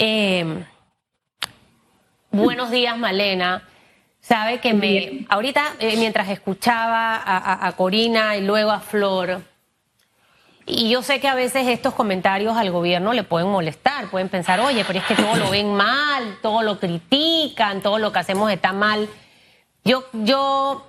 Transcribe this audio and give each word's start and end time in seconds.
Eh, 0.00 0.64
buenos 2.30 2.70
días, 2.70 2.96
Malena. 2.96 3.64
Sabe 4.20 4.60
que 4.60 4.72
me. 4.72 5.26
Ahorita, 5.28 5.74
eh, 5.80 5.96
mientras 5.96 6.28
escuchaba 6.28 7.16
a, 7.16 7.66
a 7.66 7.72
Corina 7.72 8.36
y 8.36 8.42
luego 8.42 8.70
a 8.70 8.78
Flor, 8.78 9.42
y 10.66 10.88
yo 10.88 11.02
sé 11.02 11.18
que 11.18 11.26
a 11.26 11.34
veces 11.34 11.66
estos 11.66 11.94
comentarios 11.94 12.56
al 12.56 12.70
gobierno 12.70 13.12
le 13.12 13.24
pueden 13.24 13.48
molestar, 13.48 14.08
pueden 14.08 14.28
pensar, 14.28 14.60
oye, 14.60 14.84
pero 14.86 15.00
es 15.00 15.04
que 15.04 15.16
todo 15.16 15.34
lo 15.34 15.50
ven 15.50 15.74
mal, 15.74 16.38
todo 16.42 16.62
lo 16.62 16.78
critican, 16.78 17.82
todo 17.82 17.98
lo 17.98 18.12
que 18.12 18.20
hacemos 18.20 18.52
está 18.52 18.72
mal. 18.72 19.08
Yo, 19.82 20.04
yo 20.12 20.86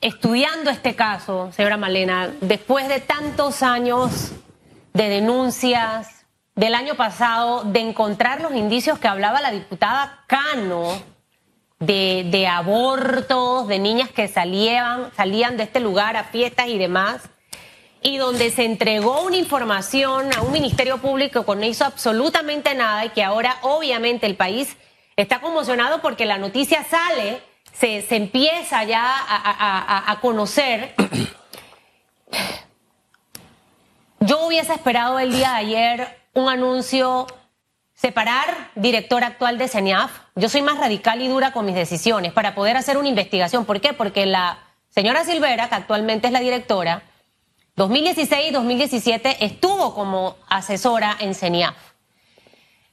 estudiando 0.00 0.70
este 0.70 0.94
caso, 0.94 1.50
señora 1.50 1.76
Malena, 1.76 2.30
después 2.42 2.86
de 2.86 3.00
tantos 3.00 3.64
años 3.64 4.30
de 4.92 5.08
denuncias, 5.08 6.19
del 6.60 6.74
año 6.74 6.94
pasado, 6.94 7.64
de 7.64 7.80
encontrar 7.80 8.42
los 8.42 8.52
indicios 8.52 8.98
que 8.98 9.08
hablaba 9.08 9.40
la 9.40 9.50
diputada 9.50 10.24
Cano, 10.26 10.92
de, 11.78 12.46
abortos, 12.46 13.66
de 13.66 13.78
niñas 13.78 14.10
que 14.10 14.28
salían, 14.28 15.10
salían 15.16 15.56
de 15.56 15.62
este 15.62 15.80
lugar 15.80 16.18
a 16.18 16.24
fiestas 16.24 16.68
y 16.68 16.76
demás, 16.76 17.22
y 18.02 18.18
donde 18.18 18.50
se 18.50 18.66
entregó 18.66 19.22
una 19.22 19.38
información 19.38 20.28
a 20.36 20.42
un 20.42 20.52
ministerio 20.52 20.98
público 20.98 21.46
que 21.46 21.56
no 21.56 21.64
hizo 21.64 21.86
absolutamente 21.86 22.74
nada 22.74 23.06
y 23.06 23.08
que 23.08 23.24
ahora 23.24 23.56
obviamente 23.62 24.26
el 24.26 24.36
país 24.36 24.76
está 25.16 25.40
conmocionado 25.40 26.02
porque 26.02 26.26
la 26.26 26.36
noticia 26.36 26.84
sale, 26.84 27.40
se, 27.72 28.02
se 28.02 28.16
empieza 28.16 28.84
ya 28.84 29.02
a, 29.02 30.02
a, 30.06 30.12
a 30.12 30.20
conocer. 30.20 30.94
Yo 34.20 34.44
hubiese 34.46 34.74
esperado 34.74 35.18
el 35.18 35.32
día 35.32 35.52
de 35.52 35.56
ayer 35.56 36.19
un 36.32 36.48
anuncio 36.48 37.26
separar 37.94 38.70
director 38.76 39.24
actual 39.24 39.58
de 39.58 39.68
CENIAF. 39.68 40.10
Yo 40.34 40.48
soy 40.48 40.62
más 40.62 40.78
radical 40.78 41.20
y 41.20 41.28
dura 41.28 41.52
con 41.52 41.66
mis 41.66 41.74
decisiones 41.74 42.32
para 42.32 42.54
poder 42.54 42.76
hacer 42.76 42.96
una 42.96 43.08
investigación. 43.08 43.64
¿Por 43.64 43.80
qué? 43.80 43.92
Porque 43.92 44.24
la 44.26 44.58
señora 44.88 45.24
Silvera, 45.24 45.68
que 45.68 45.74
actualmente 45.74 46.26
es 46.26 46.32
la 46.32 46.40
directora, 46.40 47.02
2016 47.76 48.48
y 48.48 48.52
2017 48.52 49.44
estuvo 49.44 49.94
como 49.94 50.36
asesora 50.48 51.16
en 51.20 51.34
CENIAF. 51.34 51.76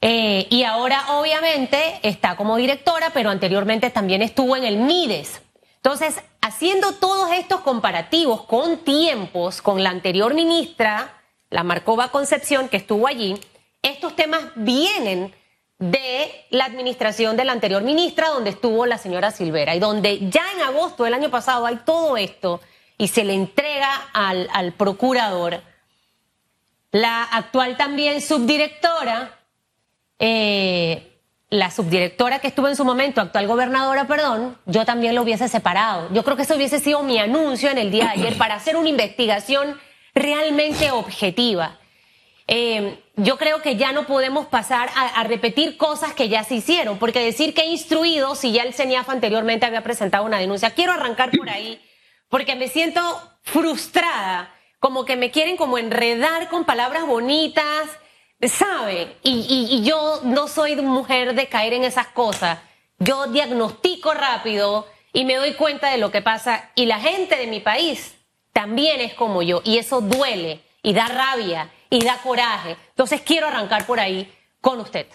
Eh, 0.01 0.47
y 0.49 0.63
ahora 0.63 1.17
obviamente 1.17 1.99
está 2.03 2.35
como 2.35 2.57
directora, 2.57 3.11
pero 3.13 3.29
anteriormente 3.29 3.89
también 3.89 4.21
estuvo 4.21 4.55
en 4.55 4.63
el 4.63 4.77
MIDES. 4.77 5.41
Entonces, 5.77 6.21
haciendo 6.41 6.93
todos 6.93 7.31
estos 7.31 7.61
comparativos 7.61 8.43
con 8.43 8.79
tiempos, 8.79 9.61
con 9.61 9.83
la 9.83 9.89
anterior 9.89 10.33
ministra, 10.33 11.16
la 11.49 11.63
Marcova 11.63 12.09
Concepción, 12.09 12.69
que 12.69 12.77
estuvo 12.77 13.07
allí, 13.07 13.39
estos 13.81 14.15
temas 14.15 14.41
vienen 14.55 15.33
de 15.79 16.45
la 16.49 16.65
administración 16.65 17.37
de 17.37 17.45
la 17.45 17.51
anterior 17.51 17.83
ministra, 17.83 18.29
donde 18.29 18.49
estuvo 18.49 18.85
la 18.85 18.97
señora 18.97 19.31
Silvera, 19.31 19.75
y 19.75 19.79
donde 19.79 20.29
ya 20.29 20.43
en 20.55 20.61
agosto 20.61 21.03
del 21.03 21.13
año 21.13 21.29
pasado 21.29 21.65
hay 21.65 21.77
todo 21.77 22.17
esto 22.17 22.61
y 22.97 23.07
se 23.09 23.23
le 23.23 23.33
entrega 23.33 24.09
al, 24.13 24.73
procurador. 24.73 25.61
La 26.91 27.23
actual 27.23 27.77
también 27.77 28.21
subdirectora, 28.21 29.39
eh, 30.17 31.19
la 31.49 31.69
subdirectora 31.69 32.39
que 32.39 32.47
estuvo 32.47 32.67
en 32.67 32.75
su 32.75 32.83
momento, 32.83 33.21
actual 33.21 33.45
gobernadora, 33.45 34.07
perdón, 34.07 34.57
yo 34.65 34.83
también 34.83 35.13
lo 35.13 35.21
hubiese 35.21 35.47
separado. 35.47 36.11
Yo 36.11 36.23
creo 36.23 36.35
que 36.35 36.41
eso 36.41 36.55
hubiese 36.55 36.79
sido 36.79 37.03
mi 37.03 37.19
anuncio 37.19 37.69
en 37.69 37.77
el 37.77 37.91
día 37.91 38.05
de 38.05 38.21
ayer 38.21 38.37
para 38.37 38.55
hacer 38.55 38.77
una 38.77 38.89
investigación 38.89 39.79
realmente 40.17 40.91
objetiva. 40.91 41.77
Eh, 42.47 43.03
yo 43.17 43.37
creo 43.37 43.61
que 43.61 43.75
ya 43.75 43.91
no 43.91 44.05
podemos 44.05 44.47
pasar 44.47 44.89
a, 44.95 45.23
repetir 45.23 45.75
cosas 45.75 46.13
que 46.13 46.29
ya 46.29 46.43
se 46.43 46.55
hicieron, 46.55 46.97
porque 46.97 47.19
decir 47.19 47.53
que 47.53 47.61
he 47.61 47.67
instruido 47.67 48.35
si 48.35 48.53
ya 48.53 48.63
el 48.63 48.73
CENIAF 48.73 49.09
anteriormente 49.09 49.65
había 49.65 49.83
presentado 49.83 50.23
una 50.23 50.39
denuncia, 50.39 50.71
quiero 50.71 50.93
arrancar 50.93 51.31
por 51.31 51.49
ahí, 51.49 51.81
porque 52.29 52.55
me 52.55 52.69
siento 52.69 53.01
frustrada, 53.41 54.53
como 54.79 55.03
que 55.03 55.15
me 55.17 55.31
quieren 55.31 55.57
como 55.57 55.77
enredar 55.77 56.47
con 56.47 56.63
palabras 56.63 57.05
bonitas, 57.05 57.89
¿sabe? 58.41 59.17
Y, 59.23 59.67
y 59.69 59.83
yo 59.83 60.21
no 60.23 60.47
soy 60.47 60.75
mujer 60.77 61.33
de 61.33 61.47
caer 61.47 61.73
en 61.73 61.83
esas 61.83 62.07
cosas. 62.07 62.59
Yo 62.99 63.27
diagnostico 63.27 64.13
rápido 64.13 64.87
y 65.11 65.25
me 65.25 65.35
doy 65.35 65.55
cuenta 65.55 65.89
de 65.89 65.97
lo 65.97 66.11
que 66.11 66.21
pasa 66.21 66.69
y 66.75 66.85
la 66.85 66.99
gente 66.99 67.35
de 67.35 67.47
mi 67.47 67.59
país 67.59 68.16
también 68.57 69.01
es 69.01 69.13
como 69.13 69.43
yo 69.43 69.61
y 69.63 69.77
eso 69.77 70.01
duele 70.01 70.61
y 70.81 70.91
da 70.91 71.07
rabia 71.07 71.69
y 71.91 72.03
da 72.03 72.17
coraje. 72.23 72.75
Entonces 72.89 73.21
quiero 73.21 73.45
arrancar 73.45 73.85
por 73.85 73.99
ahí 73.99 74.33
con 74.61 74.79
usted. 74.79 75.05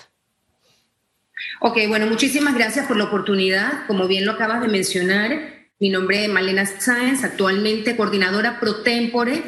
Ok, 1.60 1.76
bueno, 1.88 2.06
muchísimas 2.06 2.54
gracias 2.54 2.86
por 2.86 2.96
la 2.96 3.02
oportunidad. 3.02 3.84
Como 3.88 4.06
bien 4.06 4.26
lo 4.26 4.30
acabas 4.30 4.60
de 4.60 4.68
mencionar, 4.68 5.66
mi 5.80 5.90
nombre 5.90 6.22
es 6.22 6.30
Malena 6.30 6.64
Sáenz, 6.66 7.24
actualmente 7.24 7.96
coordinadora 7.96 8.60
pro 8.60 8.84
tempore 8.84 9.42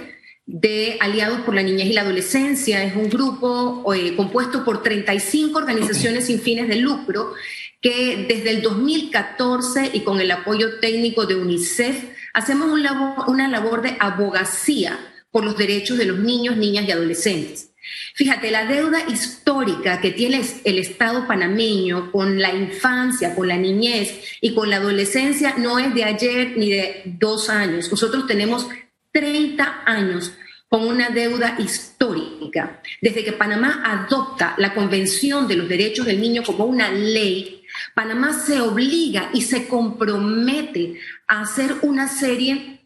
de 0.44 0.96
Aliados 0.98 1.42
por 1.42 1.54
la 1.54 1.62
Niñez 1.62 1.86
y 1.86 1.92
la 1.92 2.00
Adolescencia. 2.00 2.82
Es 2.82 2.96
un 2.96 3.08
grupo 3.08 3.94
eh, 3.94 4.16
compuesto 4.16 4.64
por 4.64 4.82
35 4.82 5.56
organizaciones 5.56 6.26
sin 6.26 6.40
fines 6.40 6.66
de 6.66 6.76
lucro 6.76 7.34
que 7.80 8.26
desde 8.28 8.50
el 8.50 8.62
2014 8.62 9.90
y 9.92 10.00
con 10.00 10.20
el 10.20 10.32
apoyo 10.32 10.80
técnico 10.80 11.26
de 11.26 11.36
UNICEF 11.36 12.13
hacemos 12.34 12.68
una 13.26 13.48
labor 13.48 13.82
de 13.82 13.96
abogacía 13.98 14.98
por 15.30 15.44
los 15.44 15.56
derechos 15.56 15.96
de 15.96 16.04
los 16.04 16.18
niños, 16.18 16.56
niñas 16.56 16.86
y 16.86 16.92
adolescentes. 16.92 17.70
Fíjate, 18.14 18.50
la 18.50 18.64
deuda 18.66 19.04
histórica 19.08 20.00
que 20.00 20.10
tiene 20.10 20.42
el 20.64 20.78
Estado 20.78 21.26
panameño 21.26 22.12
con 22.12 22.40
la 22.40 22.54
infancia, 22.54 23.34
con 23.34 23.48
la 23.48 23.56
niñez 23.56 24.20
y 24.40 24.54
con 24.54 24.70
la 24.70 24.76
adolescencia 24.76 25.54
no 25.58 25.78
es 25.78 25.94
de 25.94 26.04
ayer 26.04 26.56
ni 26.56 26.70
de 26.70 27.02
dos 27.04 27.50
años. 27.50 27.90
Nosotros 27.90 28.26
tenemos 28.26 28.68
30 29.12 29.82
años 29.84 30.32
con 30.68 30.86
una 30.86 31.10
deuda 31.10 31.56
histórica. 31.58 32.80
Desde 33.00 33.24
que 33.24 33.32
Panamá 33.32 33.82
adopta 33.84 34.54
la 34.58 34.74
Convención 34.74 35.46
de 35.46 35.56
los 35.56 35.68
Derechos 35.68 36.06
del 36.06 36.20
Niño 36.20 36.42
como 36.42 36.64
una 36.64 36.90
ley, 36.90 37.63
Panamá 37.94 38.32
se 38.32 38.60
obliga 38.60 39.30
y 39.32 39.42
se 39.42 39.68
compromete 39.68 40.98
a 41.26 41.42
hacer 41.42 41.76
una 41.82 42.08
serie 42.08 42.80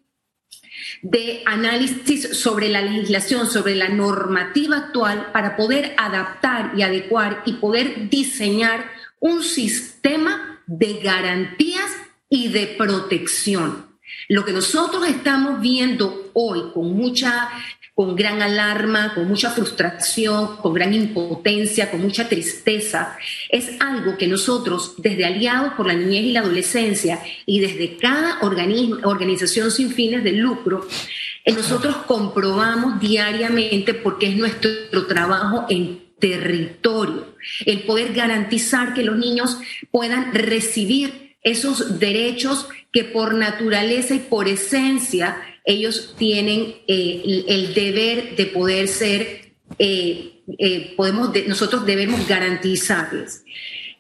de 1.03 1.43
análisis 1.47 2.39
sobre 2.39 2.69
la 2.69 2.83
legislación, 2.83 3.49
sobre 3.49 3.75
la 3.75 3.89
normativa 3.89 4.77
actual 4.77 5.31
para 5.33 5.57
poder 5.57 5.95
adaptar 5.97 6.73
y 6.77 6.83
adecuar 6.83 7.43
y 7.47 7.55
poder 7.55 8.09
diseñar 8.09 8.91
un 9.21 9.43
sistema 9.43 10.63
de 10.67 10.95
garantías 10.95 11.91
y 12.29 12.49
de 12.49 12.67
protección. 12.67 13.87
Lo 14.29 14.45
que 14.45 14.53
nosotros 14.53 15.07
estamos 15.07 15.61
viendo 15.61 16.31
hoy 16.35 16.73
con 16.73 16.95
mucha 16.95 17.49
con 17.99 18.15
gran 18.15 18.41
alarma, 18.43 19.13
con 19.13 19.27
mucha 19.27 19.51
frustración, 19.51 20.59
con 20.59 20.73
gran 20.73 20.95
impotencia, 20.95 21.91
con 21.91 22.01
mucha 22.01 22.29
tristeza, 22.29 23.19
es 23.49 23.73
algo 23.81 24.17
que 24.17 24.29
nosotros, 24.29 24.95
desde 24.99 25.25
Aliados 25.25 25.73
por 25.73 25.89
la 25.89 25.95
Niñez 25.95 26.27
y 26.27 26.33
la 26.33 26.39
Adolescencia 26.39 27.21
y 27.45 27.59
desde 27.59 27.97
cada 27.97 28.39
organización 28.41 29.73
sin 29.73 29.91
fines 29.91 30.23
de 30.23 30.31
lucro, 30.31 30.87
eh, 31.45 31.51
nosotros 31.51 31.97
comprobamos 32.07 33.01
diariamente 33.01 33.95
porque 33.95 34.29
es 34.29 34.37
nuestro 34.37 35.09
trabajo 35.09 35.67
en 35.69 36.15
territorio, 36.21 37.35
el 37.67 37.81
poder 37.81 38.13
garantizar 38.13 38.95
que 38.95 39.03
los 39.03 39.19
niños 39.19 39.59
puedan 39.91 40.33
recibir 40.33 41.35
esos 41.43 41.99
derechos 41.99 42.69
que 42.93 43.03
por 43.03 43.35
naturaleza 43.35 44.15
y 44.15 44.21
por 44.21 44.47
esencia 44.47 45.43
ellos 45.69 46.15
tienen 46.17 46.77
eh, 46.89 47.45
el, 47.47 47.75
deber 47.75 48.37
de 48.37 48.47
poder 48.47 48.89
ser, 48.89 49.53
eh, 49.79 50.41
eh, 50.59 50.95
podemos, 50.97 51.31
de, 51.31 51.47
nosotros 51.47 51.85
debemos 51.85 52.27
garantizarles. 52.27 53.45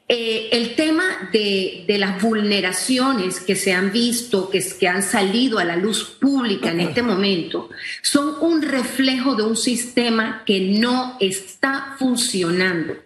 el 0.08 0.74
tema 0.76 1.04
de, 1.30 1.84
de, 1.86 1.98
las 1.98 2.22
vulneraciones 2.22 3.40
que 3.40 3.54
se 3.54 3.74
han 3.74 3.92
visto, 3.92 4.48
que, 4.48 4.64
que 4.80 4.88
han 4.88 5.02
salido 5.02 5.58
a 5.58 5.64
la 5.64 5.76
luz 5.76 6.04
pública 6.04 6.70
en 6.70 6.80
este 6.80 7.02
momento, 7.02 7.68
son 8.00 8.36
un 8.40 8.62
reflejo 8.62 9.34
de 9.34 9.42
un 9.42 9.56
sistema 9.56 10.44
que 10.46 10.60
no 10.60 11.18
está 11.20 11.96
funcionando. 11.98 12.96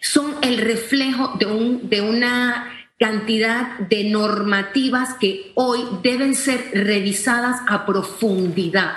Son 0.00 0.36
el 0.42 0.58
reflejo 0.58 1.34
de, 1.36 1.46
un, 1.46 1.90
de 1.90 2.00
una 2.00 2.71
cantidad 3.02 3.80
de 3.80 4.04
normativas 4.04 5.14
que 5.14 5.50
hoy 5.56 5.80
deben 6.04 6.36
ser 6.36 6.70
revisadas 6.72 7.60
a 7.66 7.84
profundidad. 7.84 8.92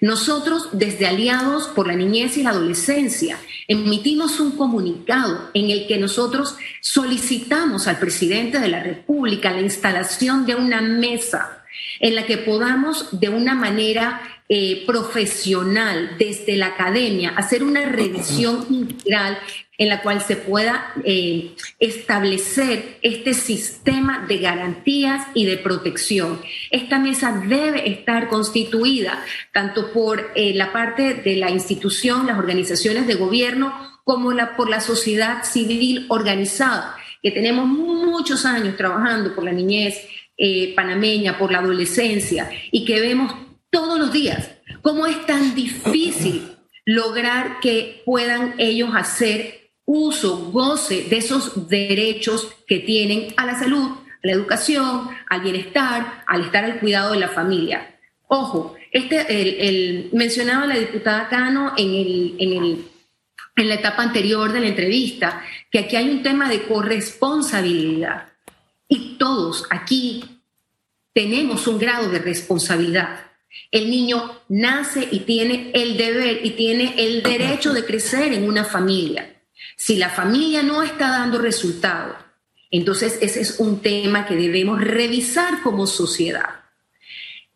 Nosotros, 0.00 0.70
desde 0.72 1.06
Aliados 1.06 1.68
por 1.68 1.86
la 1.86 1.94
Niñez 1.94 2.36
y 2.36 2.42
la 2.42 2.50
Adolescencia, 2.50 3.38
emitimos 3.68 4.40
un 4.40 4.56
comunicado 4.56 5.50
en 5.54 5.70
el 5.70 5.86
que 5.86 5.98
nosotros 5.98 6.56
solicitamos 6.80 7.86
al 7.86 8.00
presidente 8.00 8.58
de 8.58 8.66
la 8.66 8.82
República 8.82 9.52
la 9.52 9.60
instalación 9.60 10.44
de 10.44 10.56
una 10.56 10.80
mesa 10.80 11.62
en 12.00 12.16
la 12.16 12.26
que 12.26 12.38
podamos 12.38 13.20
de 13.20 13.28
una 13.28 13.54
manera 13.54 14.20
eh, 14.48 14.84
profesional 14.86 16.16
desde 16.18 16.56
la 16.56 16.68
academia, 16.68 17.30
hacer 17.36 17.62
una 17.62 17.84
revisión 17.84 18.66
integral 18.70 19.38
en 19.78 19.88
la 19.88 20.02
cual 20.02 20.20
se 20.20 20.34
pueda 20.34 20.92
eh, 21.04 21.52
establecer 21.78 22.98
este 23.02 23.32
sistema 23.32 24.26
de 24.26 24.38
garantías 24.38 25.26
y 25.34 25.46
de 25.46 25.56
protección. 25.56 26.40
Esta 26.70 26.98
mesa 26.98 27.44
debe 27.46 27.88
estar 27.88 28.28
constituida 28.28 29.24
tanto 29.52 29.92
por 29.92 30.32
eh, 30.34 30.52
la 30.54 30.72
parte 30.72 31.14
de 31.14 31.36
la 31.36 31.50
institución, 31.50 32.26
las 32.26 32.38
organizaciones 32.38 33.06
de 33.06 33.14
gobierno, 33.14 33.72
como 34.02 34.32
la, 34.32 34.56
por 34.56 34.68
la 34.68 34.80
sociedad 34.80 35.44
civil 35.44 36.06
organizada, 36.08 36.96
que 37.22 37.30
tenemos 37.30 37.66
muchos 37.66 38.44
años 38.46 38.76
trabajando 38.76 39.34
por 39.34 39.44
la 39.44 39.52
niñez 39.52 40.08
eh, 40.36 40.72
panameña, 40.74 41.38
por 41.38 41.52
la 41.52 41.58
adolescencia, 41.58 42.50
y 42.72 42.84
que 42.84 43.00
vemos 43.00 43.32
todos 43.70 43.98
los 43.98 44.12
días 44.12 44.50
cómo 44.82 45.06
es 45.06 45.26
tan 45.26 45.54
difícil 45.54 46.56
lograr 46.84 47.60
que 47.60 48.02
puedan 48.06 48.54
ellos 48.58 48.90
hacer 48.94 49.72
uso, 49.84 50.50
goce 50.50 51.04
de 51.04 51.18
esos 51.18 51.68
derechos 51.68 52.48
que 52.66 52.78
tienen 52.78 53.34
a 53.36 53.46
la 53.46 53.58
salud, 53.58 53.90
a 53.90 54.26
la 54.26 54.32
educación, 54.32 55.08
al 55.28 55.40
bienestar, 55.40 56.24
al 56.26 56.42
estar 56.42 56.64
al 56.64 56.78
cuidado 56.78 57.12
de 57.12 57.20
la 57.20 57.28
familia. 57.28 57.98
Ojo, 58.26 58.76
este, 58.92 59.68
el, 59.68 60.10
mencionaba 60.12 60.66
la 60.66 60.78
diputada 60.78 61.28
Cano 61.28 61.72
en, 61.76 61.94
el, 61.94 62.36
en, 62.38 62.52
el, 62.52 62.84
en 63.56 63.68
la 63.68 63.74
etapa 63.74 64.02
anterior 64.02 64.52
de 64.52 64.60
la 64.60 64.68
entrevista, 64.68 65.42
que 65.70 65.80
aquí 65.80 65.96
hay 65.96 66.08
un 66.08 66.22
tema 66.22 66.48
de 66.48 66.62
corresponsabilidad. 66.62 68.28
Y 68.88 69.16
todos 69.18 69.66
aquí 69.70 70.24
tenemos 71.12 71.66
un 71.66 71.78
grado 71.78 72.10
de 72.10 72.18
responsabilidad. 72.18 73.27
El 73.70 73.90
niño 73.90 74.40
nace 74.48 75.08
y 75.10 75.20
tiene 75.20 75.70
el 75.74 75.96
deber 75.96 76.44
y 76.44 76.50
tiene 76.50 76.94
el 76.98 77.22
derecho 77.22 77.72
de 77.72 77.84
crecer 77.84 78.32
en 78.32 78.44
una 78.48 78.64
familia. 78.64 79.42
Si 79.76 79.96
la 79.96 80.10
familia 80.10 80.62
no 80.62 80.82
está 80.82 81.08
dando 81.08 81.38
resultado, 81.38 82.16
entonces 82.70 83.18
ese 83.20 83.40
es 83.40 83.60
un 83.60 83.80
tema 83.80 84.26
que 84.26 84.36
debemos 84.36 84.80
revisar 84.80 85.62
como 85.62 85.86
sociedad. 85.86 86.58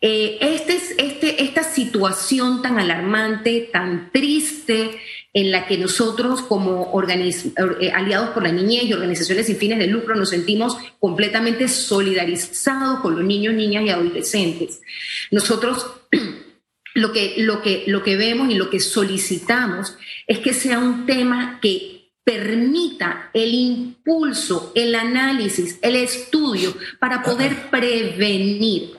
Eh, 0.00 0.38
este, 0.40 0.80
este, 0.98 1.44
esta 1.44 1.62
situación 1.62 2.60
tan 2.60 2.78
alarmante, 2.78 3.70
tan 3.72 4.10
triste, 4.10 4.98
en 5.34 5.50
la 5.50 5.66
que 5.66 5.78
nosotros 5.78 6.42
como 6.42 6.92
eh, 7.08 7.90
aliados 7.92 8.30
por 8.30 8.42
la 8.42 8.52
niñez 8.52 8.84
y 8.84 8.92
organizaciones 8.92 9.46
sin 9.46 9.56
fines 9.56 9.78
de 9.78 9.86
lucro 9.86 10.14
nos 10.14 10.30
sentimos 10.30 10.76
completamente 10.98 11.68
solidarizados 11.68 13.00
con 13.00 13.14
los 13.14 13.24
niños, 13.24 13.54
niñas 13.54 13.84
y 13.84 13.90
adolescentes. 13.90 14.82
Nosotros 15.30 15.86
lo 16.94 17.12
que, 17.12 17.34
lo, 17.38 17.62
que, 17.62 17.84
lo 17.86 18.02
que 18.02 18.16
vemos 18.16 18.50
y 18.50 18.54
lo 18.54 18.68
que 18.68 18.80
solicitamos 18.80 19.96
es 20.26 20.38
que 20.40 20.52
sea 20.52 20.78
un 20.78 21.06
tema 21.06 21.58
que 21.62 22.10
permita 22.24 23.30
el 23.32 23.54
impulso, 23.54 24.70
el 24.74 24.94
análisis, 24.94 25.78
el 25.82 25.96
estudio 25.96 26.74
para 27.00 27.22
poder 27.22 27.56
prevenir. 27.70 28.92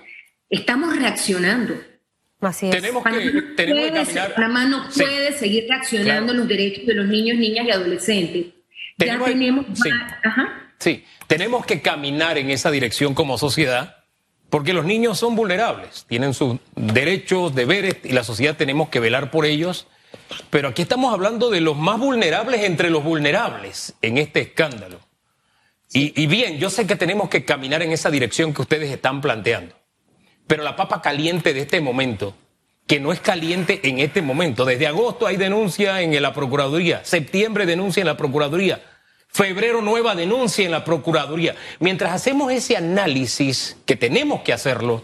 Estamos 0.50 0.96
reaccionando. 0.96 1.93
Así 2.44 2.68
es. 2.68 2.72
Tenemos 2.72 3.04
que, 3.04 3.42
tenemos 3.56 3.84
que 3.84 3.92
caminar. 3.92 4.36
Panamá 4.36 4.66
no 4.66 4.90
puede 4.90 5.34
seguir 5.38 5.66
reaccionando 5.68 6.34
los 6.34 6.48
derechos 6.48 6.86
de 6.86 6.94
los 6.94 7.08
niños, 7.08 7.38
niñas 7.38 7.66
y 7.68 7.72
adolescentes. 7.72 8.46
Tenemos, 8.98 9.28
ya 9.28 9.34
tenemos. 9.34 9.66
Sí. 9.74 9.90
sí, 10.80 11.06
tenemos 11.28 11.66
que 11.66 11.82
caminar 11.82 12.38
en 12.38 12.50
esa 12.50 12.72
dirección 12.72 13.14
como 13.14 13.38
sociedad. 13.38 13.98
Porque 14.50 14.74
los 14.74 14.86
niños 14.86 15.18
son 15.18 15.36
vulnerables, 15.36 16.06
tienen 16.08 16.36
sus 16.36 16.60
derechos, 16.76 17.56
deberes 17.56 17.98
y 18.04 18.10
la 18.10 18.24
sociedad 18.24 18.56
tenemos 18.56 18.90
que 18.90 19.00
velar 19.00 19.32
por 19.32 19.48
ellos 19.48 19.88
pero 20.50 20.70
aquí 20.70 20.84
estamos 20.84 21.14
hablando 21.14 21.50
de 21.50 21.62
los 21.62 21.78
más 21.78 22.00
vulnerables 22.00 22.62
entre 22.64 22.90
los 22.90 23.04
vulnerables 23.04 23.94
en 24.02 24.18
este 24.18 24.42
escándalo. 24.42 25.00
Y, 25.96 26.26
bien, 26.26 26.58
yo 26.58 26.72
sé 26.72 26.88
que 26.88 26.96
tenemos 26.96 27.30
que 27.30 27.46
caminar 27.46 27.84
en 27.84 27.92
esa 27.92 28.10
dirección 28.10 28.52
que 28.52 28.64
ustedes 28.64 28.90
están 28.90 29.22
planteando. 29.22 29.76
Pero 30.48 30.64
la 30.64 30.76
papa 30.76 31.02
caliente 31.02 31.54
de 31.54 31.62
este 31.62 31.82
momento, 31.82 32.36
que 32.88 33.00
no 33.00 33.12
es 33.14 33.20
caliente 33.20 33.80
en 33.84 34.00
este 34.00 34.22
momento, 34.22 34.66
desde 34.66 34.88
agosto 34.88 35.26
hay 35.26 35.38
denuncia 35.38 36.02
en 36.02 36.22
la 36.22 36.34
Procuraduría, 36.34 37.04
septiembre 37.06 37.66
denuncia 37.66 38.02
en 38.02 38.08
la 38.08 38.18
Procuraduría, 38.18 38.82
febrero 39.30 39.82
nueva 39.82 40.16
denuncia 40.16 40.66
en 40.66 40.72
la 40.72 40.84
Procuraduría. 40.84 41.56
Mientras 41.80 42.12
hacemos 42.12 42.52
ese 42.52 42.78
análisis, 42.78 43.78
que 43.86 43.96
tenemos 43.96 44.42
que 44.42 44.54
hacerlo, 44.54 45.04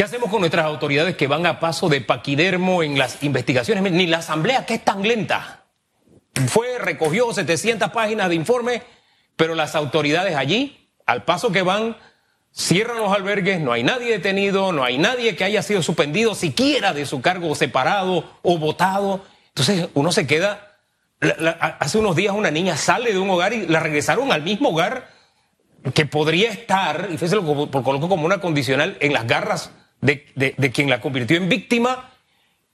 ¿Qué 0.00 0.04
hacemos 0.04 0.30
con 0.30 0.40
nuestras 0.40 0.64
autoridades 0.64 1.14
que 1.14 1.26
van 1.26 1.44
a 1.44 1.60
paso 1.60 1.90
de 1.90 2.00
paquidermo 2.00 2.82
en 2.82 2.98
las 2.98 3.22
investigaciones? 3.22 3.92
Ni 3.92 4.06
la 4.06 4.20
asamblea, 4.20 4.64
que 4.64 4.72
es 4.72 4.82
tan 4.82 5.06
lenta. 5.06 5.66
Fue, 6.48 6.78
recogió 6.78 7.30
700 7.34 7.90
páginas 7.90 8.30
de 8.30 8.34
informe, 8.34 8.82
pero 9.36 9.54
las 9.54 9.74
autoridades 9.74 10.36
allí, 10.36 10.88
al 11.04 11.24
paso 11.24 11.52
que 11.52 11.60
van, 11.60 11.98
cierran 12.52 12.98
los 12.98 13.12
albergues, 13.12 13.60
no 13.60 13.72
hay 13.72 13.82
nadie 13.82 14.12
detenido, 14.12 14.72
no 14.72 14.84
hay 14.84 14.98
nadie 14.98 15.36
que 15.36 15.44
haya 15.44 15.62
sido 15.62 15.82
suspendido 15.82 16.34
siquiera 16.34 16.92
de 16.92 17.06
su 17.06 17.20
cargo 17.20 17.54
separado 17.54 18.24
o 18.42 18.58
votado. 18.58 19.24
Entonces 19.48 19.88
uno 19.94 20.12
se 20.12 20.26
queda... 20.26 20.76
hace 21.78 21.98
unos 21.98 22.16
días 22.16 22.34
una 22.34 22.50
niña 22.50 22.76
sale 22.76 23.12
de 23.12 23.18
un 23.18 23.30
hogar 23.30 23.52
y 23.52 23.66
la 23.66 23.80
regresaron 23.80 24.32
al 24.32 24.42
mismo 24.42 24.70
hogar 24.70 25.08
que 25.94 26.04
podría 26.04 26.50
estar, 26.50 27.08
y 27.10 27.14
fíjese 27.14 27.36
lo 27.36 27.70
coloco 27.70 28.08
como 28.08 28.26
una 28.26 28.40
condicional, 28.40 28.96
en 29.00 29.12
las 29.12 29.26
garras 29.26 29.72
de, 30.00 30.72
quien 30.72 30.90
la 30.90 31.00
convirtió 31.00 31.36
en 31.36 31.48
víctima 31.48 32.10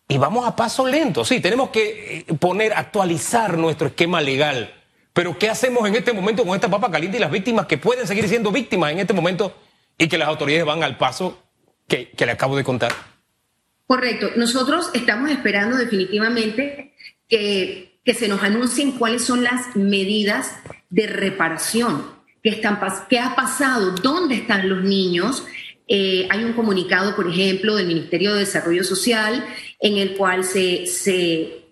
y 0.08 0.18
vamos 0.18 0.46
a 0.46 0.56
paso 0.56 0.86
lento. 0.86 1.24
Sí, 1.24 1.40
tenemos 1.40 1.70
que 1.70 2.24
eh, 2.28 2.34
poner, 2.34 2.72
actualizar 2.72 3.58
nuestro 3.58 3.88
esquema 3.88 4.20
legal. 4.20 4.72
Pero 5.12 5.38
¿qué 5.38 5.48
hacemos 5.48 5.86
en 5.88 5.96
este 5.96 6.12
momento 6.12 6.44
con 6.44 6.54
esta 6.54 6.68
papa 6.68 6.90
caliente 6.90 7.16
y 7.16 7.20
las 7.20 7.30
víctimas 7.30 7.66
que 7.66 7.78
pueden 7.78 8.06
seguir 8.06 8.28
siendo 8.28 8.52
víctimas 8.52 8.92
en 8.92 8.98
este 8.98 9.14
momento 9.14 9.54
y 9.98 10.08
que 10.08 10.18
las 10.18 10.28
autoridades 10.28 10.66
van 10.66 10.82
al 10.82 10.96
paso 10.96 11.42
que, 11.88 12.10
que 12.10 12.26
le 12.26 12.32
acabo 12.32 12.56
de 12.56 12.64
contar? 12.64 12.92
Correcto. 13.86 14.30
Nosotros 14.36 14.90
estamos 14.94 15.30
esperando 15.30 15.76
definitivamente 15.76 16.94
que, 17.28 18.00
que 18.04 18.14
se 18.14 18.28
nos 18.28 18.42
anuncien 18.42 18.92
cuáles 18.92 19.24
son 19.24 19.44
las 19.44 19.76
medidas 19.76 20.52
de 20.90 21.06
reparación. 21.06 22.04
¿Qué, 22.42 22.50
están, 22.50 22.80
¿Qué 23.08 23.18
ha 23.18 23.34
pasado? 23.34 23.92
¿Dónde 23.92 24.36
están 24.36 24.68
los 24.68 24.82
niños? 24.82 25.44
Eh, 25.88 26.26
hay 26.30 26.44
un 26.44 26.52
comunicado, 26.52 27.14
por 27.14 27.28
ejemplo, 27.28 27.76
del 27.76 27.86
Ministerio 27.86 28.32
de 28.32 28.40
Desarrollo 28.40 28.82
Social 28.82 29.44
en 29.80 29.98
el 29.98 30.16
cual 30.16 30.44
se, 30.44 30.86
se, 30.86 31.65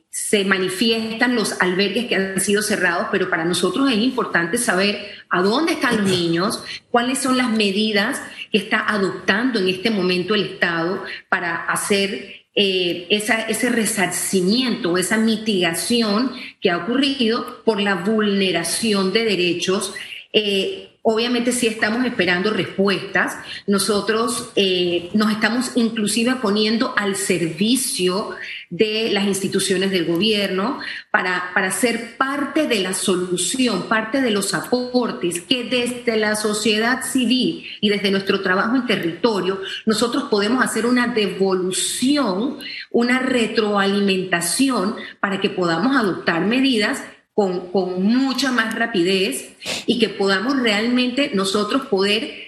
manifiestan 0.44 1.34
los 1.34 1.60
albergues 1.60 2.06
que 2.06 2.14
han 2.14 2.40
sido 2.40 2.62
cerrados, 2.62 3.08
pero 3.10 3.28
para 3.28 3.44
nosotros 3.44 3.90
es 3.90 3.98
importante 3.98 4.58
saber 4.58 5.06
a 5.28 5.42
dónde 5.42 5.72
están 5.72 5.96
los 5.96 6.10
niños, 6.10 6.62
cuáles 6.90 7.18
son 7.18 7.36
las 7.36 7.50
medidas 7.50 8.20
que 8.52 8.58
está 8.58 8.88
adoptando 8.88 9.58
en 9.58 9.68
este 9.68 9.90
momento 9.90 10.34
el 10.34 10.44
Estado 10.44 11.04
para 11.28 11.64
hacer 11.64 12.44
eh, 12.54 13.08
ese 13.10 13.68
resarcimiento, 13.68 14.96
esa 14.96 15.16
mitigación 15.16 16.32
que 16.60 16.70
ha 16.70 16.78
ocurrido 16.78 17.64
por 17.64 17.80
la 17.80 17.96
vulneración 17.96 19.12
de 19.12 19.24
derechos. 19.24 19.94
Eh, 20.32 20.90
Obviamente 21.06 21.52
sí 21.52 21.66
estamos 21.66 22.02
esperando 22.06 22.48
respuestas. 22.48 23.36
Nosotros 23.66 24.48
eh, 24.56 25.10
nos 25.12 25.30
estamos 25.30 25.72
inclusive 25.74 26.36
poniendo 26.36 26.94
al 26.96 27.14
servicio 27.14 28.30
de 28.76 29.10
las 29.12 29.24
instituciones 29.24 29.92
del 29.92 30.04
gobierno 30.04 30.80
para, 31.12 31.52
para 31.54 31.70
ser 31.70 32.16
parte 32.16 32.66
de 32.66 32.80
la 32.80 32.92
solución, 32.92 33.84
parte 33.88 34.20
de 34.20 34.32
los 34.32 34.52
aportes 34.52 35.40
que 35.42 35.62
desde 35.62 36.16
la 36.16 36.34
sociedad 36.34 37.04
civil 37.04 37.64
y 37.80 37.88
desde 37.88 38.10
nuestro 38.10 38.40
trabajo 38.40 38.74
en 38.74 38.86
territorio 38.86 39.60
nosotros 39.86 40.24
podemos 40.24 40.64
hacer 40.64 40.86
una 40.86 41.06
devolución, 41.06 42.58
una 42.90 43.20
retroalimentación 43.20 44.96
para 45.20 45.40
que 45.40 45.50
podamos 45.50 45.96
adoptar 45.96 46.44
medidas 46.44 47.00
con, 47.32 47.70
con 47.70 48.02
mucha 48.02 48.50
más 48.50 48.74
rapidez 48.74 49.52
y 49.86 50.00
que 50.00 50.08
podamos 50.08 50.60
realmente 50.60 51.30
nosotros 51.32 51.86
poder 51.86 52.43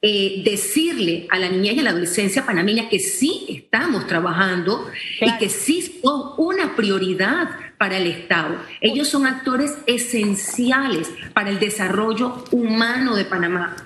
eh, 0.00 0.42
decirle 0.44 1.26
a 1.28 1.38
la 1.38 1.48
niña 1.48 1.72
y 1.72 1.80
a 1.80 1.82
la 1.82 1.90
adolescencia 1.90 2.46
panameña 2.46 2.88
que 2.88 3.00
sí 3.00 3.46
estamos 3.48 4.06
trabajando 4.06 4.88
y 5.20 5.36
que 5.38 5.48
sí 5.48 5.82
son 6.02 6.34
una 6.38 6.76
prioridad 6.76 7.50
para 7.78 7.96
el 7.98 8.06
Estado. 8.06 8.60
Ellos 8.80 9.08
son 9.08 9.26
actores 9.26 9.76
esenciales 9.86 11.10
para 11.32 11.50
el 11.50 11.58
desarrollo 11.58 12.44
humano 12.52 13.16
de 13.16 13.24
Panamá. 13.24 13.76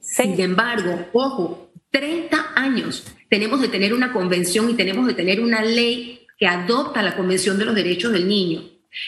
Sin 0.00 0.40
embargo, 0.40 1.08
ojo, 1.12 1.72
30 1.90 2.52
años 2.54 3.06
tenemos 3.28 3.60
de 3.60 3.68
tener 3.68 3.92
una 3.94 4.12
convención 4.12 4.70
y 4.70 4.74
tenemos 4.74 5.06
de 5.06 5.14
tener 5.14 5.40
una 5.40 5.62
ley 5.62 6.26
que 6.38 6.46
adopta 6.46 7.02
la 7.02 7.16
Convención 7.16 7.58
de 7.58 7.66
los 7.66 7.74
Derechos 7.74 8.12
del 8.12 8.26
Niño. 8.26 8.62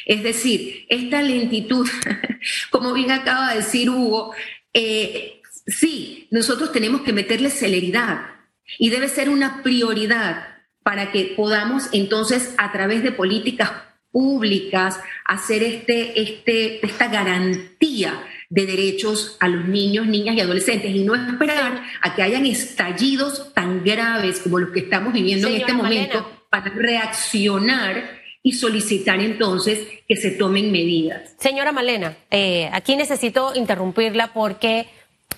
Es 0.06 0.23
decir, 0.23 0.87
esta 0.88 1.23
lentitud, 1.23 1.88
como 2.71 2.92
bien 2.92 3.11
acaba 3.11 3.50
de 3.50 3.56
decir 3.56 3.90
Hugo, 3.90 4.35
eh, 4.75 5.42
sí, 5.66 6.28
nosotros 6.31 6.73
tenemos 6.73 7.02
que 7.02 7.12
meterle 7.12 7.50
celeridad, 7.50 8.33
y 8.78 8.90
debe 8.90 9.09
ser 9.09 9.28
una 9.28 9.62
prioridad 9.62 10.49
para 10.83 11.12
que 11.12 11.35
podamos 11.37 11.88
entonces 11.92 12.54
a 12.59 12.73
través 12.73 13.02
de 13.02 13.12
políticas 13.12 13.71
públicas 14.11 15.00
hacer 15.25 15.62
este, 15.62 16.21
este, 16.21 16.85
esta 16.85 17.09
garantía 17.09 18.25
de 18.50 18.66
derechos 18.66 19.37
a 19.40 19.49
los 19.49 19.66
niños, 19.66 20.07
niñas 20.07 20.37
y 20.37 20.40
adolescentes 20.40 20.95
y 20.95 21.04
no 21.04 21.14
esperar 21.14 21.83
a 22.02 22.14
que 22.14 22.23
hayan 22.23 22.45
estallidos 22.45 23.54
tan 23.54 23.83
graves 23.83 24.40
como 24.40 24.59
los 24.59 24.71
que 24.71 24.81
estamos 24.81 25.14
viviendo 25.14 25.49
en 25.49 25.54
este 25.54 25.73
momento 25.73 26.45
para 26.50 26.69
reaccionar 26.71 28.21
y 28.42 28.52
solicitar 28.54 29.21
entonces 29.21 29.78
que 30.07 30.16
se 30.16 30.33
tomen 30.33 30.71
medidas. 30.71 31.35
Señora 31.38 31.73
Malena, 31.73 32.16
eh, 32.31 32.69
aquí 32.73 32.97
necesito 32.97 33.54
interrumpirla 33.54 34.35
porque 34.35 34.87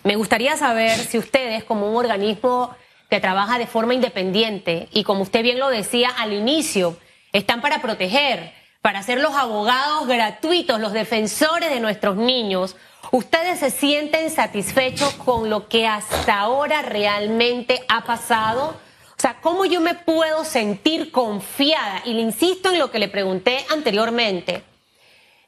me 0.05 0.17
gustaría 0.17 0.57
saber 0.57 0.99
si 0.99 1.19
ustedes 1.19 1.65
como 1.65 1.91
un 1.91 1.97
organismo 1.97 2.75
que 3.11 3.21
trabaja 3.21 3.59
de 3.59 3.67
forma 3.67 3.95
independiente 3.95 4.89
y 4.93 5.05
como 5.05 5.23
usted 5.23 5.43
bien 5.43 5.59
lo 5.59 5.69
decía 5.69 6.11
al 6.17 6.33
inicio, 6.33 6.97
están 7.33 7.61
para 7.61 7.83
proteger, 7.83 8.53
para 8.81 9.03
ser 9.03 9.21
los 9.21 9.35
abogados 9.35 10.07
gratuitos, 10.07 10.81
los 10.81 10.93
defensores 10.93 11.71
de 11.71 11.81
nuestros 11.81 12.17
niños, 12.17 12.77
¿Ustedes 13.11 13.61
se 13.61 13.71
sienten 13.71 14.31
satisfechos 14.31 15.15
con 15.15 15.49
lo 15.49 15.69
que 15.69 15.87
hasta 15.87 16.41
ahora 16.41 16.83
realmente 16.83 17.81
ha 17.89 18.05
pasado? 18.05 18.75
O 19.17 19.21
sea, 19.21 19.41
¿cómo 19.41 19.65
yo 19.65 19.81
me 19.81 19.95
puedo 19.95 20.45
sentir 20.45 21.13
confiada? 21.13 22.03
Y 22.05 22.15
le 22.15 22.23
insisto 22.23 22.73
en 22.73 22.79
lo 22.79 22.91
que 22.91 22.99
le 22.99 23.09
pregunté 23.09 23.65
anteriormente, 23.71 24.65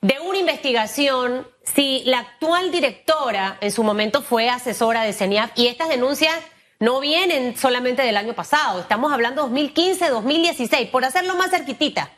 de 0.06 0.20
una 0.20 0.38
investigación, 0.38 1.48
si 1.64 2.04
la 2.04 2.20
actual 2.20 2.70
directora 2.70 3.58
en 3.60 3.72
su 3.72 3.82
momento 3.82 4.22
fue 4.22 4.48
asesora 4.48 5.02
de 5.02 5.12
CENIAF 5.12 5.50
y 5.56 5.66
estas 5.66 5.88
denuncias 5.88 6.32
no 6.78 7.00
vienen 7.00 7.56
solamente 7.56 8.02
del 8.02 8.16
año 8.16 8.32
pasado, 8.32 8.80
estamos 8.80 9.12
hablando 9.12 9.42
2015, 9.42 10.10
2016, 10.10 10.90
por 10.90 11.04
hacerlo 11.04 11.34
más 11.34 11.50
cerquitita. 11.50 12.12